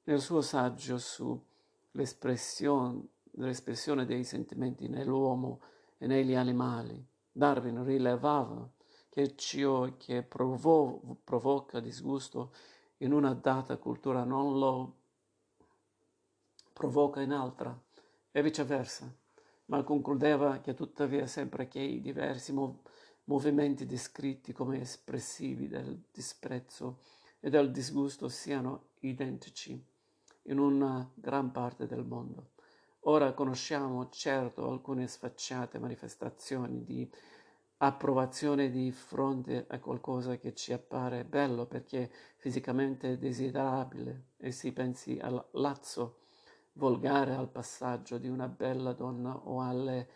Nel 0.04 0.20
suo 0.20 0.42
saggio 0.42 0.98
sull'espressione 0.98 1.50
l'espressione 1.92 3.06
dei 3.32 4.24
sentimenti 4.24 4.88
nell'uomo 4.88 5.60
e 5.98 6.06
negli 6.06 6.34
animali. 6.34 7.04
Darwin 7.30 7.84
rilevava 7.84 8.68
che 9.08 9.34
ciò 9.36 9.96
che 9.96 10.22
provo- 10.22 11.18
provoca 11.24 11.80
disgusto 11.80 12.52
in 12.98 13.12
una 13.12 13.34
data 13.34 13.76
cultura 13.76 14.24
non 14.24 14.58
lo 14.58 14.96
provoca 16.72 17.20
in 17.20 17.32
altra 17.32 17.78
e 18.30 18.42
viceversa, 18.42 19.12
ma 19.66 19.82
concludeva 19.82 20.60
che 20.60 20.74
tuttavia 20.74 21.26
sempre 21.26 21.68
che 21.68 21.80
i 21.80 22.00
diversi 22.00 22.52
mov- 22.52 22.88
movimenti 23.24 23.86
descritti 23.86 24.52
come 24.52 24.80
espressivi 24.80 25.68
del 25.68 26.04
disprezzo 26.10 27.00
e 27.40 27.50
del 27.50 27.70
disgusto 27.70 28.28
siano 28.28 28.90
identici 29.00 29.84
in 30.44 30.58
una 30.58 31.10
gran 31.14 31.50
parte 31.52 31.86
del 31.86 32.04
mondo. 32.04 32.51
Ora 33.06 33.32
conosciamo 33.32 34.08
certo 34.10 34.70
alcune 34.70 35.08
sfacciate 35.08 35.80
manifestazioni 35.80 36.84
di 36.84 37.10
approvazione 37.78 38.70
di 38.70 38.92
fronte 38.92 39.66
a 39.68 39.80
qualcosa 39.80 40.36
che 40.36 40.54
ci 40.54 40.72
appare 40.72 41.24
bello 41.24 41.66
perché 41.66 42.12
fisicamente 42.36 43.18
desiderabile 43.18 44.26
e 44.36 44.52
si 44.52 44.72
pensi 44.72 45.18
al 45.20 45.44
lazzo 45.54 46.18
volgare 46.74 47.34
al 47.34 47.50
passaggio 47.50 48.18
di 48.18 48.28
una 48.28 48.46
bella 48.46 48.92
donna 48.92 49.36
o 49.36 49.60
alle 49.60 50.08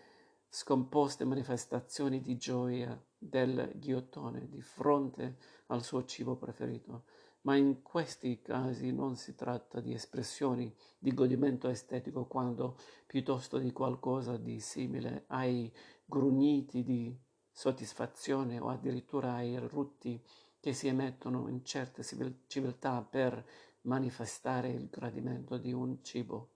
scomposte 0.48 1.24
manifestazioni 1.24 2.20
di 2.20 2.36
gioia 2.36 2.96
del 3.18 3.72
ghiottone 3.74 4.46
di 4.48 4.62
fronte 4.62 5.38
al 5.66 5.82
suo 5.82 6.04
cibo 6.04 6.36
preferito 6.36 7.02
ma 7.46 7.54
in 7.54 7.80
questi 7.80 8.42
casi 8.42 8.92
non 8.92 9.14
si 9.14 9.36
tratta 9.36 9.80
di 9.80 9.92
espressioni 9.94 10.74
di 10.98 11.14
godimento 11.14 11.68
estetico 11.68 12.26
quando 12.26 12.76
piuttosto 13.06 13.58
di 13.58 13.70
qualcosa 13.70 14.36
di 14.36 14.58
simile 14.58 15.24
ai 15.28 15.72
grugniti 16.04 16.82
di 16.82 17.16
soddisfazione 17.52 18.58
o 18.58 18.68
addirittura 18.68 19.34
ai 19.34 19.56
rutti 19.58 20.20
che 20.58 20.72
si 20.72 20.88
emettono 20.88 21.46
in 21.46 21.64
certe 21.64 22.02
civiltà 22.48 23.06
per 23.08 23.46
manifestare 23.82 24.68
il 24.70 24.88
gradimento 24.88 25.56
di 25.56 25.72
un 25.72 26.02
cibo, 26.02 26.50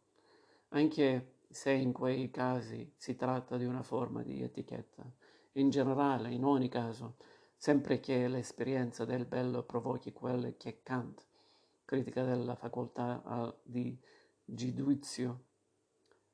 anche 0.70 1.36
se 1.48 1.70
in 1.70 1.92
quei 1.92 2.30
casi 2.30 2.92
si 2.96 3.14
tratta 3.14 3.56
di 3.56 3.64
una 3.64 3.82
forma 3.82 4.22
di 4.22 4.42
etichetta. 4.42 5.08
In 5.52 5.70
generale, 5.70 6.32
in 6.32 6.44
ogni 6.44 6.68
caso, 6.68 7.16
sempre 7.60 8.00
che 8.00 8.26
l'esperienza 8.26 9.04
del 9.04 9.26
bello 9.26 9.64
provochi 9.64 10.14
quelle 10.14 10.56
che 10.56 10.80
Kant, 10.82 11.26
critica 11.84 12.24
della 12.24 12.54
facoltà 12.54 13.54
di 13.62 14.00
giudizio, 14.42 15.44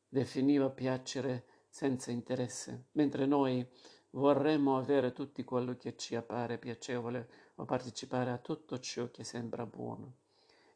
definiva 0.08 0.70
piacere 0.70 1.64
senza 1.68 2.12
interesse, 2.12 2.90
mentre 2.92 3.26
noi 3.26 3.68
vorremmo 4.10 4.78
avere 4.78 5.12
tutto 5.12 5.42
quello 5.42 5.76
che 5.76 5.96
ci 5.96 6.14
appare 6.14 6.58
piacevole 6.58 7.28
o 7.56 7.64
partecipare 7.64 8.30
a 8.30 8.38
tutto 8.38 8.78
ciò 8.78 9.10
che 9.10 9.24
sembra 9.24 9.66
buono. 9.66 10.18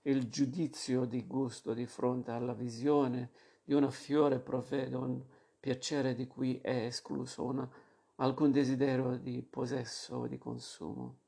Il 0.02 0.28
giudizio 0.30 1.04
di 1.04 1.28
gusto 1.28 1.74
di 1.74 1.86
fronte 1.86 2.32
alla 2.32 2.54
visione 2.54 3.30
di 3.62 3.72
un 3.72 3.88
fiore 3.92 4.40
provvede 4.40 4.96
un 4.96 5.22
piacere 5.60 6.12
di 6.12 6.26
cui 6.26 6.58
è 6.60 6.86
escluso 6.86 7.44
una 7.44 7.70
alcun 8.20 8.50
desiderio 8.50 9.16
di 9.16 9.42
possesso 9.42 10.16
o 10.16 10.26
di 10.26 10.36
consumo. 10.36 11.18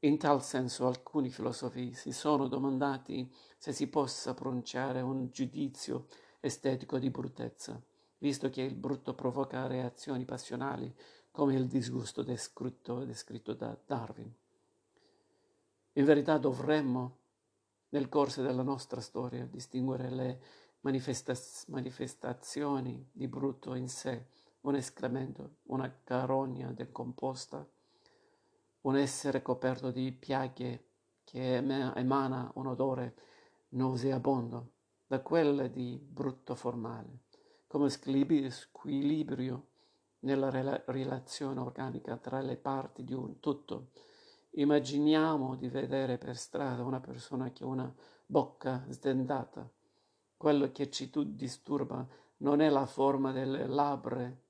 In 0.00 0.18
tal 0.18 0.42
senso 0.42 0.86
alcuni 0.86 1.30
filosofi 1.30 1.94
si 1.94 2.12
sono 2.12 2.46
domandati 2.46 3.32
se 3.56 3.72
si 3.72 3.86
possa 3.88 4.34
pronunciare 4.34 5.00
un 5.00 5.30
giudizio 5.30 6.06
estetico 6.40 6.98
di 6.98 7.08
bruttezza, 7.08 7.82
visto 8.18 8.50
che 8.50 8.60
il 8.60 8.74
brutto 8.74 9.14
provoca 9.14 9.66
reazioni 9.66 10.26
passionali 10.26 10.94
come 11.30 11.54
il 11.54 11.66
disgusto 11.66 12.22
descritto, 12.22 13.04
descritto 13.04 13.54
da 13.54 13.76
Darwin. 13.86 14.30
In 15.94 16.04
verità 16.04 16.36
dovremmo, 16.36 17.18
nel 17.90 18.10
corso 18.10 18.42
della 18.42 18.62
nostra 18.62 19.00
storia, 19.00 19.46
distinguere 19.46 20.10
le 20.10 20.40
manifestaz- 20.80 21.66
manifestazioni 21.68 23.08
di 23.10 23.26
brutto 23.26 23.74
in 23.74 23.88
sé 23.88 24.26
un 24.64 24.76
escremento, 24.76 25.56
una 25.64 25.94
carogna 26.04 26.70
decomposta, 26.72 27.66
un 28.82 28.96
essere 28.96 29.42
coperto 29.42 29.90
di 29.90 30.10
piaghe 30.12 30.88
che 31.24 31.56
emana 31.56 32.50
un 32.54 32.66
odore 32.66 33.14
nauseabondo, 33.70 34.70
da 35.06 35.20
quelle 35.20 35.70
di 35.70 35.98
brutto 35.98 36.54
formale, 36.54 37.24
come 37.66 37.90
squilibrio 37.90 39.66
nella 40.20 40.48
relazione 40.86 41.60
organica 41.60 42.16
tra 42.16 42.40
le 42.40 42.56
parti 42.56 43.04
di 43.04 43.12
un 43.12 43.40
tutto. 43.40 43.90
Immaginiamo 44.52 45.56
di 45.56 45.68
vedere 45.68 46.16
per 46.16 46.36
strada 46.36 46.82
una 46.84 47.00
persona 47.00 47.50
che 47.52 47.64
ha 47.64 47.66
una 47.66 47.92
bocca 48.24 48.86
sdentata. 48.88 49.68
Quello 50.36 50.72
che 50.72 50.90
ci 50.90 51.10
disturba 51.34 52.06
non 52.38 52.60
è 52.60 52.70
la 52.70 52.86
forma 52.86 53.32
delle 53.32 53.66
labbra 53.66 54.42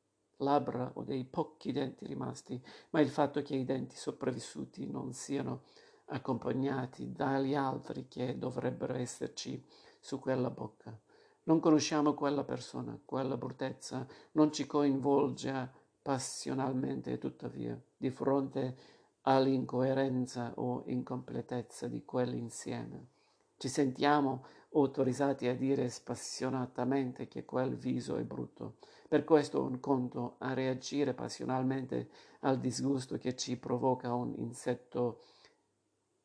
labbra 0.44 0.92
o 0.94 1.02
dei 1.02 1.24
pochi 1.24 1.72
denti 1.72 2.06
rimasti, 2.06 2.62
ma 2.90 3.00
il 3.00 3.08
fatto 3.08 3.42
che 3.42 3.56
i 3.56 3.64
denti 3.64 3.96
sopravvissuti 3.96 4.88
non 4.88 5.12
siano 5.12 5.62
accompagnati 6.06 7.10
dagli 7.10 7.54
altri 7.54 8.06
che 8.06 8.38
dovrebbero 8.38 8.94
esserci 8.94 9.60
su 9.98 10.20
quella 10.20 10.50
bocca. 10.50 10.96
Non 11.44 11.58
conosciamo 11.58 12.14
quella 12.14 12.44
persona, 12.44 12.96
quella 13.04 13.36
bruttezza 13.36 14.06
non 14.32 14.52
ci 14.52 14.66
coinvolge 14.66 15.82
passionalmente 16.00 17.18
tuttavia, 17.18 17.78
di 17.96 18.10
fronte 18.10 18.76
all'incoerenza 19.22 20.52
o 20.56 20.84
incompletezza 20.86 21.88
di 21.88 22.04
quell'insieme. 22.04 23.08
Ci 23.56 23.68
sentiamo 23.68 24.44
autorizzati 24.72 25.46
a 25.46 25.54
dire 25.54 25.88
spassionatamente 25.88 27.28
che 27.28 27.44
quel 27.44 27.76
viso 27.76 28.16
è 28.16 28.22
brutto. 28.22 28.76
Per 29.14 29.22
questo 29.22 29.62
un 29.62 29.78
conto 29.78 30.34
a 30.38 30.54
reagire 30.54 31.14
passionalmente 31.14 32.08
al 32.40 32.58
disgusto 32.58 33.16
che 33.16 33.36
ci 33.36 33.56
provoca 33.56 34.12
un 34.12 34.34
insetto 34.38 35.20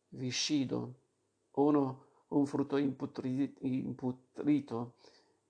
viscido, 0.08 0.95
uno, 1.52 2.06
un 2.30 2.47
frutto 2.47 2.78
imputrito, 2.78 3.54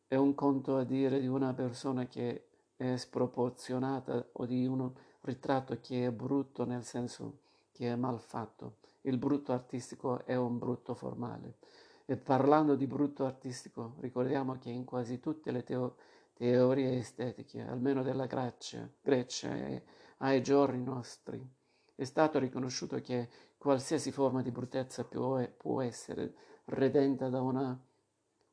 è 0.06 0.16
un 0.16 0.36
conto 0.36 0.76
a 0.76 0.84
dire 0.84 1.22
di 1.22 1.28
una 1.28 1.54
persona 1.54 2.08
che 2.08 2.48
è 2.76 2.98
sproporzionata 2.98 4.32
o 4.34 4.46
di 4.46 4.68
un 4.68 4.92
ritratto 5.22 5.80
che 5.80 6.08
è 6.08 6.12
brutto 6.12 6.66
nel 6.66 6.84
senso 6.84 7.38
che 7.72 7.90
è 7.90 7.96
mal 7.96 8.20
fatto. 8.20 8.80
Il 9.04 9.18
brutto 9.18 9.54
artistico 9.54 10.26
è 10.26 10.36
un 10.36 10.58
brutto 10.58 10.94
formale. 10.94 11.60
E 12.04 12.18
parlando 12.18 12.76
di 12.76 12.86
brutto 12.86 13.24
artistico, 13.24 13.94
ricordiamo 14.02 14.58
che 14.58 14.70
in 14.70 14.84
quasi 14.84 15.22
tutte 15.22 15.52
le 15.52 15.64
teo- 15.64 15.96
teorie 16.40 17.00
estetiche, 17.00 17.60
almeno 17.60 18.02
della 18.02 18.26
Grecia, 18.26 18.90
Grecia 19.02 19.54
e 19.58 19.84
ai 20.20 20.42
giorni 20.42 20.82
nostri, 20.82 21.46
è 21.94 22.06
stato 22.06 22.40
riconosciuto 22.40 23.02
che 23.02 23.28
qualsiasi 23.58 24.14
forma 24.14 24.42
di 24.42 24.50
bruttezza 24.50 25.04
può, 25.04 25.82
essere 25.82 26.34
redenta 26.64 27.28
da 27.28 27.42
una 27.42 27.78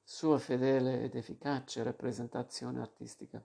sua 0.03 0.37
fedele 0.39 1.05
ed 1.05 1.15
efficace 1.15 1.85
rappresentazione 1.85 2.81
artistica. 2.81 3.41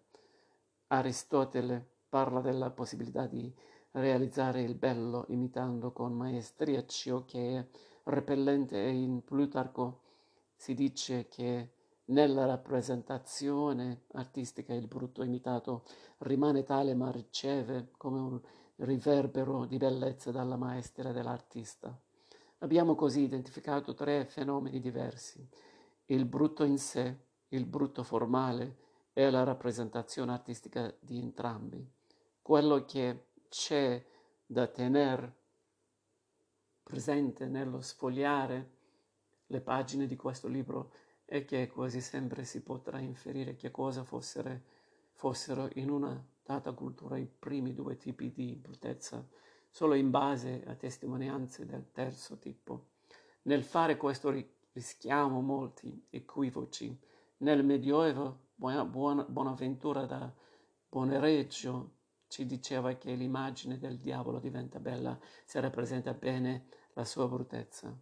Aristotele 0.87 1.87
parla 2.09 2.41
della 2.41 2.71
possibilità 2.71 3.27
di 3.27 3.53
realizzare 3.91 4.63
il 4.63 4.73
bello 4.73 5.25
imitando 5.27 5.91
con 5.91 6.13
maestria 6.13 6.83
ciò 6.87 7.25
che 7.25 7.59
è 7.59 7.67
repellente 8.05 8.83
e 8.83 8.89
in 8.89 9.23
Plutarco 9.23 10.01
si 10.55 10.73
dice 10.73 11.27
che 11.27 11.73
nella 12.11 12.45
rappresentazione 12.45 14.03
artistica 14.13 14.73
il 14.73 14.87
brutto 14.87 15.23
imitato 15.23 15.83
rimane 16.19 16.63
tale 16.63 16.93
ma 16.93 17.09
riceve 17.11 17.89
come 17.97 18.19
un 18.19 18.41
riverbero 18.77 19.65
di 19.65 19.77
bellezza 19.77 20.31
dalla 20.31 20.57
maestra 20.57 21.11
dell'artista. 21.11 21.97
Abbiamo 22.59 22.95
così 22.95 23.21
identificato 23.21 23.93
tre 23.93 24.25
fenomeni 24.25 24.79
diversi, 24.79 25.45
il 26.07 26.25
brutto 26.25 26.63
in 26.63 26.77
sé, 26.77 27.17
il 27.49 27.65
brutto 27.65 28.03
formale 28.03 28.77
e 29.13 29.29
la 29.29 29.43
rappresentazione 29.43 30.31
artistica 30.31 30.93
di 30.99 31.19
entrambi. 31.19 31.85
Quello 32.41 32.85
che 32.85 33.27
c'è 33.49 34.03
da 34.45 34.67
tenere 34.67 35.35
presente 36.83 37.47
nello 37.47 37.81
sfogliare 37.81 38.69
le 39.47 39.61
pagine 39.61 40.05
di 40.05 40.15
questo 40.15 40.47
libro 40.47 40.91
e 41.33 41.45
che 41.45 41.69
quasi 41.69 42.01
sempre 42.01 42.43
si 42.43 42.61
potrà 42.61 42.99
inferire 42.99 43.55
che 43.55 43.71
cosa 43.71 44.03
fossero, 44.03 44.59
fossero 45.13 45.69
in 45.75 45.89
una 45.89 46.21
data 46.43 46.73
cultura 46.73 47.17
i 47.17 47.25
primi 47.25 47.73
due 47.73 47.95
tipi 47.95 48.33
di 48.33 48.53
bruttezza, 48.57 49.25
solo 49.69 49.93
in 49.93 50.09
base 50.09 50.61
a 50.67 50.75
testimonianze 50.75 51.65
del 51.65 51.89
terzo 51.93 52.37
tipo. 52.37 52.87
Nel 53.43 53.63
fare 53.63 53.95
questo 53.95 54.29
rischiamo 54.73 55.39
molti 55.39 56.05
equivoci. 56.09 56.99
Nel 57.37 57.63
Medioevo 57.63 58.47
buona, 58.53 58.83
buona, 58.83 59.23
Bonaventura 59.23 60.03
da 60.03 60.29
Bonereggio 60.89 61.93
ci 62.27 62.45
diceva 62.45 62.95
che 62.95 63.13
l'immagine 63.13 63.77
del 63.77 63.99
diavolo 63.99 64.39
diventa 64.39 64.81
bella 64.81 65.17
se 65.45 65.61
rappresenta 65.61 66.13
bene 66.13 66.65
la 66.91 67.05
sua 67.05 67.29
bruttezza. 67.29 67.97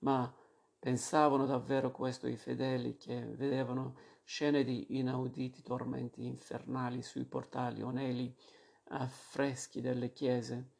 Ma 0.00 0.34
Pensavano 0.78 1.46
davvero 1.46 1.90
questo 1.90 2.26
i 2.26 2.36
fedeli 2.36 2.96
che 2.96 3.24
vedevano 3.24 3.96
scene 4.22 4.64
di 4.64 4.98
inauditi 4.98 5.62
tormenti 5.62 6.24
infernali 6.24 7.02
sui 7.02 7.24
portali 7.24 7.82
o 7.82 7.90
negli 7.90 8.32
affreschi 8.88 9.80
delle 9.80 10.12
chiese. 10.12 10.72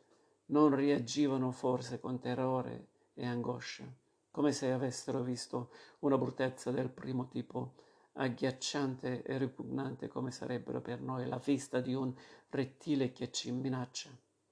Non 0.46 0.74
reagivano 0.74 1.50
forse 1.50 1.98
con 1.98 2.18
terrore 2.18 2.88
e 3.14 3.26
angoscia, 3.26 3.84
come 4.30 4.52
se 4.52 4.70
avessero 4.70 5.22
visto 5.22 5.70
una 6.00 6.18
bruttezza 6.18 6.70
del 6.70 6.90
primo 6.90 7.28
tipo, 7.28 7.74
agghiacciante 8.12 9.22
e 9.22 9.38
ripugnante 9.38 10.08
come 10.08 10.30
sarebbero 10.30 10.80
per 10.80 11.00
noi 11.00 11.26
la 11.26 11.40
vista 11.44 11.80
di 11.80 11.94
un 11.94 12.14
rettile 12.50 13.12
che 13.12 13.30
ci 13.30 13.50
minaccia. 13.50 14.10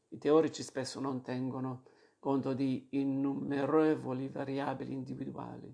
I 0.09 0.19
teorici 0.19 0.63
spesso 0.63 1.01
non 1.01 1.23
tengono 1.23 1.83
conto 2.25 2.55
di 2.55 2.87
innumerevoli 2.93 4.29
variabili 4.29 4.95
individuali, 4.95 5.71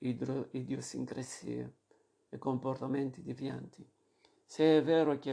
idro- 0.00 0.48
idiosincrasie 0.50 1.76
e 2.28 2.36
comportamenti 2.36 3.22
devianti. 3.22 3.90
Se 4.44 4.76
è 4.76 4.82
vero 4.82 5.18
che 5.18 5.32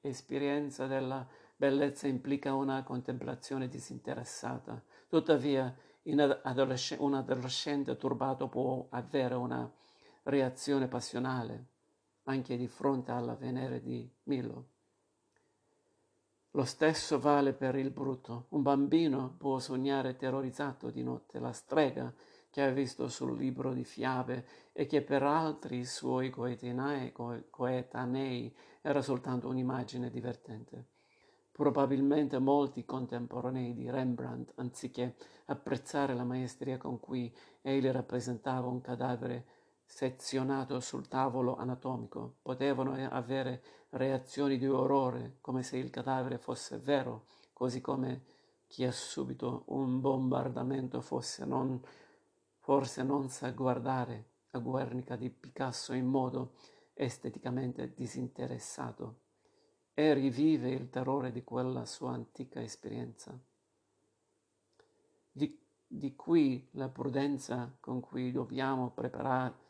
l'esperienza 0.00 0.86
della 0.86 1.26
bellezza 1.56 2.06
implica 2.06 2.54
una 2.54 2.84
contemplazione 2.84 3.66
disinteressata, 3.66 4.80
tuttavia 5.08 5.76
adolesc- 6.44 7.00
un 7.00 7.14
adolescente 7.14 7.96
turbato 7.96 8.48
può 8.48 8.86
avere 8.90 9.34
una 9.34 9.68
reazione 10.22 10.86
passionale 10.86 11.66
anche 12.26 12.56
di 12.56 12.68
fronte 12.68 13.10
alla 13.10 13.34
Venere 13.34 13.80
di 13.82 14.08
Milo. 14.26 14.68
Lo 16.56 16.64
stesso 16.64 17.20
vale 17.20 17.52
per 17.52 17.76
il 17.76 17.90
brutto. 17.90 18.46
Un 18.48 18.62
bambino 18.62 19.34
può 19.36 19.58
sognare 19.58 20.16
terrorizzato 20.16 20.88
di 20.88 21.02
notte 21.02 21.38
la 21.38 21.52
strega 21.52 22.10
che 22.48 22.62
ha 22.62 22.70
visto 22.70 23.08
sul 23.08 23.36
libro 23.36 23.74
di 23.74 23.84
fiabe 23.84 24.46
e 24.72 24.86
che 24.86 25.02
per 25.02 25.22
altri 25.22 25.84
suoi 25.84 26.30
coetanei, 26.30 27.12
coetanei 27.50 28.56
era 28.80 29.02
soltanto 29.02 29.48
un'immagine 29.48 30.08
divertente. 30.08 30.86
Probabilmente 31.52 32.38
molti 32.38 32.86
contemporanei 32.86 33.74
di 33.74 33.90
Rembrandt, 33.90 34.52
anziché 34.54 35.14
apprezzare 35.46 36.14
la 36.14 36.24
maestria 36.24 36.78
con 36.78 36.98
cui 36.98 37.30
egli 37.60 37.88
rappresentava 37.88 38.66
un 38.66 38.80
cadavere 38.80 39.44
sezionato 39.86 40.80
sul 40.80 41.08
tavolo 41.08 41.56
anatomico, 41.56 42.36
potevano 42.42 42.92
avere 43.10 43.62
reazioni 43.90 44.58
di 44.58 44.66
orrore, 44.66 45.38
come 45.40 45.62
se 45.62 45.78
il 45.78 45.90
cadavere 45.90 46.38
fosse 46.38 46.78
vero, 46.78 47.26
così 47.52 47.80
come 47.80 48.24
chi 48.66 48.84
ha 48.84 48.92
subito 48.92 49.62
un 49.68 50.00
bombardamento 50.00 51.00
fosse 51.00 51.44
non, 51.44 51.80
forse 52.58 53.02
non 53.02 53.30
sa 53.30 53.50
guardare 53.52 54.30
a 54.50 54.58
Guernica 54.58 55.16
di 55.16 55.30
Picasso 55.30 55.92
in 55.92 56.06
modo 56.06 56.54
esteticamente 56.94 57.94
disinteressato 57.94 59.20
e 59.94 60.12
rivive 60.12 60.70
il 60.70 60.90
terrore 60.90 61.30
di 61.30 61.42
quella 61.42 61.86
sua 61.86 62.12
antica 62.12 62.60
esperienza. 62.60 63.38
Di, 65.30 65.58
di 65.86 66.14
qui 66.14 66.68
la 66.72 66.88
prudenza 66.88 67.74
con 67.80 68.00
cui 68.00 68.32
dobbiamo 68.32 68.90
preparare 68.90 69.65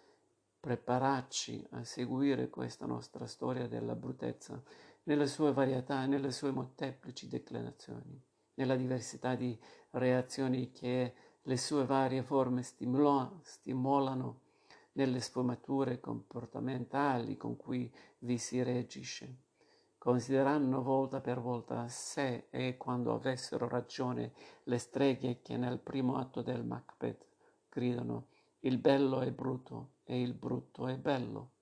prepararci 0.58 1.66
a 1.70 1.84
seguire 1.84 2.48
questa 2.48 2.86
nostra 2.86 3.26
storia 3.26 3.68
della 3.68 3.94
bruttezza 3.94 4.62
nelle 5.04 5.26
sue 5.26 5.52
varietà 5.52 6.06
nelle 6.06 6.32
sue 6.32 6.50
molteplici 6.50 7.28
declinazioni, 7.28 8.20
nella 8.54 8.76
diversità 8.76 9.34
di 9.34 9.58
reazioni 9.90 10.70
che 10.70 11.14
le 11.42 11.56
sue 11.56 11.86
varie 11.86 12.22
forme 12.22 12.62
stimolo, 12.62 13.40
stimolano 13.42 14.40
nelle 14.92 15.20
sfumature 15.20 16.00
comportamentali 16.00 17.36
con 17.36 17.56
cui 17.56 17.92
vi 18.20 18.38
si 18.38 18.62
reagisce, 18.62 19.42
considerando 19.96 20.82
volta 20.82 21.20
per 21.20 21.40
volta 21.40 21.86
se 21.86 22.48
e 22.50 22.76
quando 22.76 23.14
avessero 23.14 23.68
ragione 23.68 24.32
le 24.64 24.78
streghe 24.78 25.40
che 25.40 25.56
nel 25.56 25.78
primo 25.78 26.16
atto 26.16 26.42
del 26.42 26.64
Macbeth 26.64 27.26
gridano 27.68 28.28
il 28.60 28.78
bello 28.78 29.20
è 29.20 29.30
brutto 29.30 29.94
e 30.06 30.20
il 30.22 30.32
brutto 30.32 30.88
è 30.88 30.96
bello. 30.96 31.55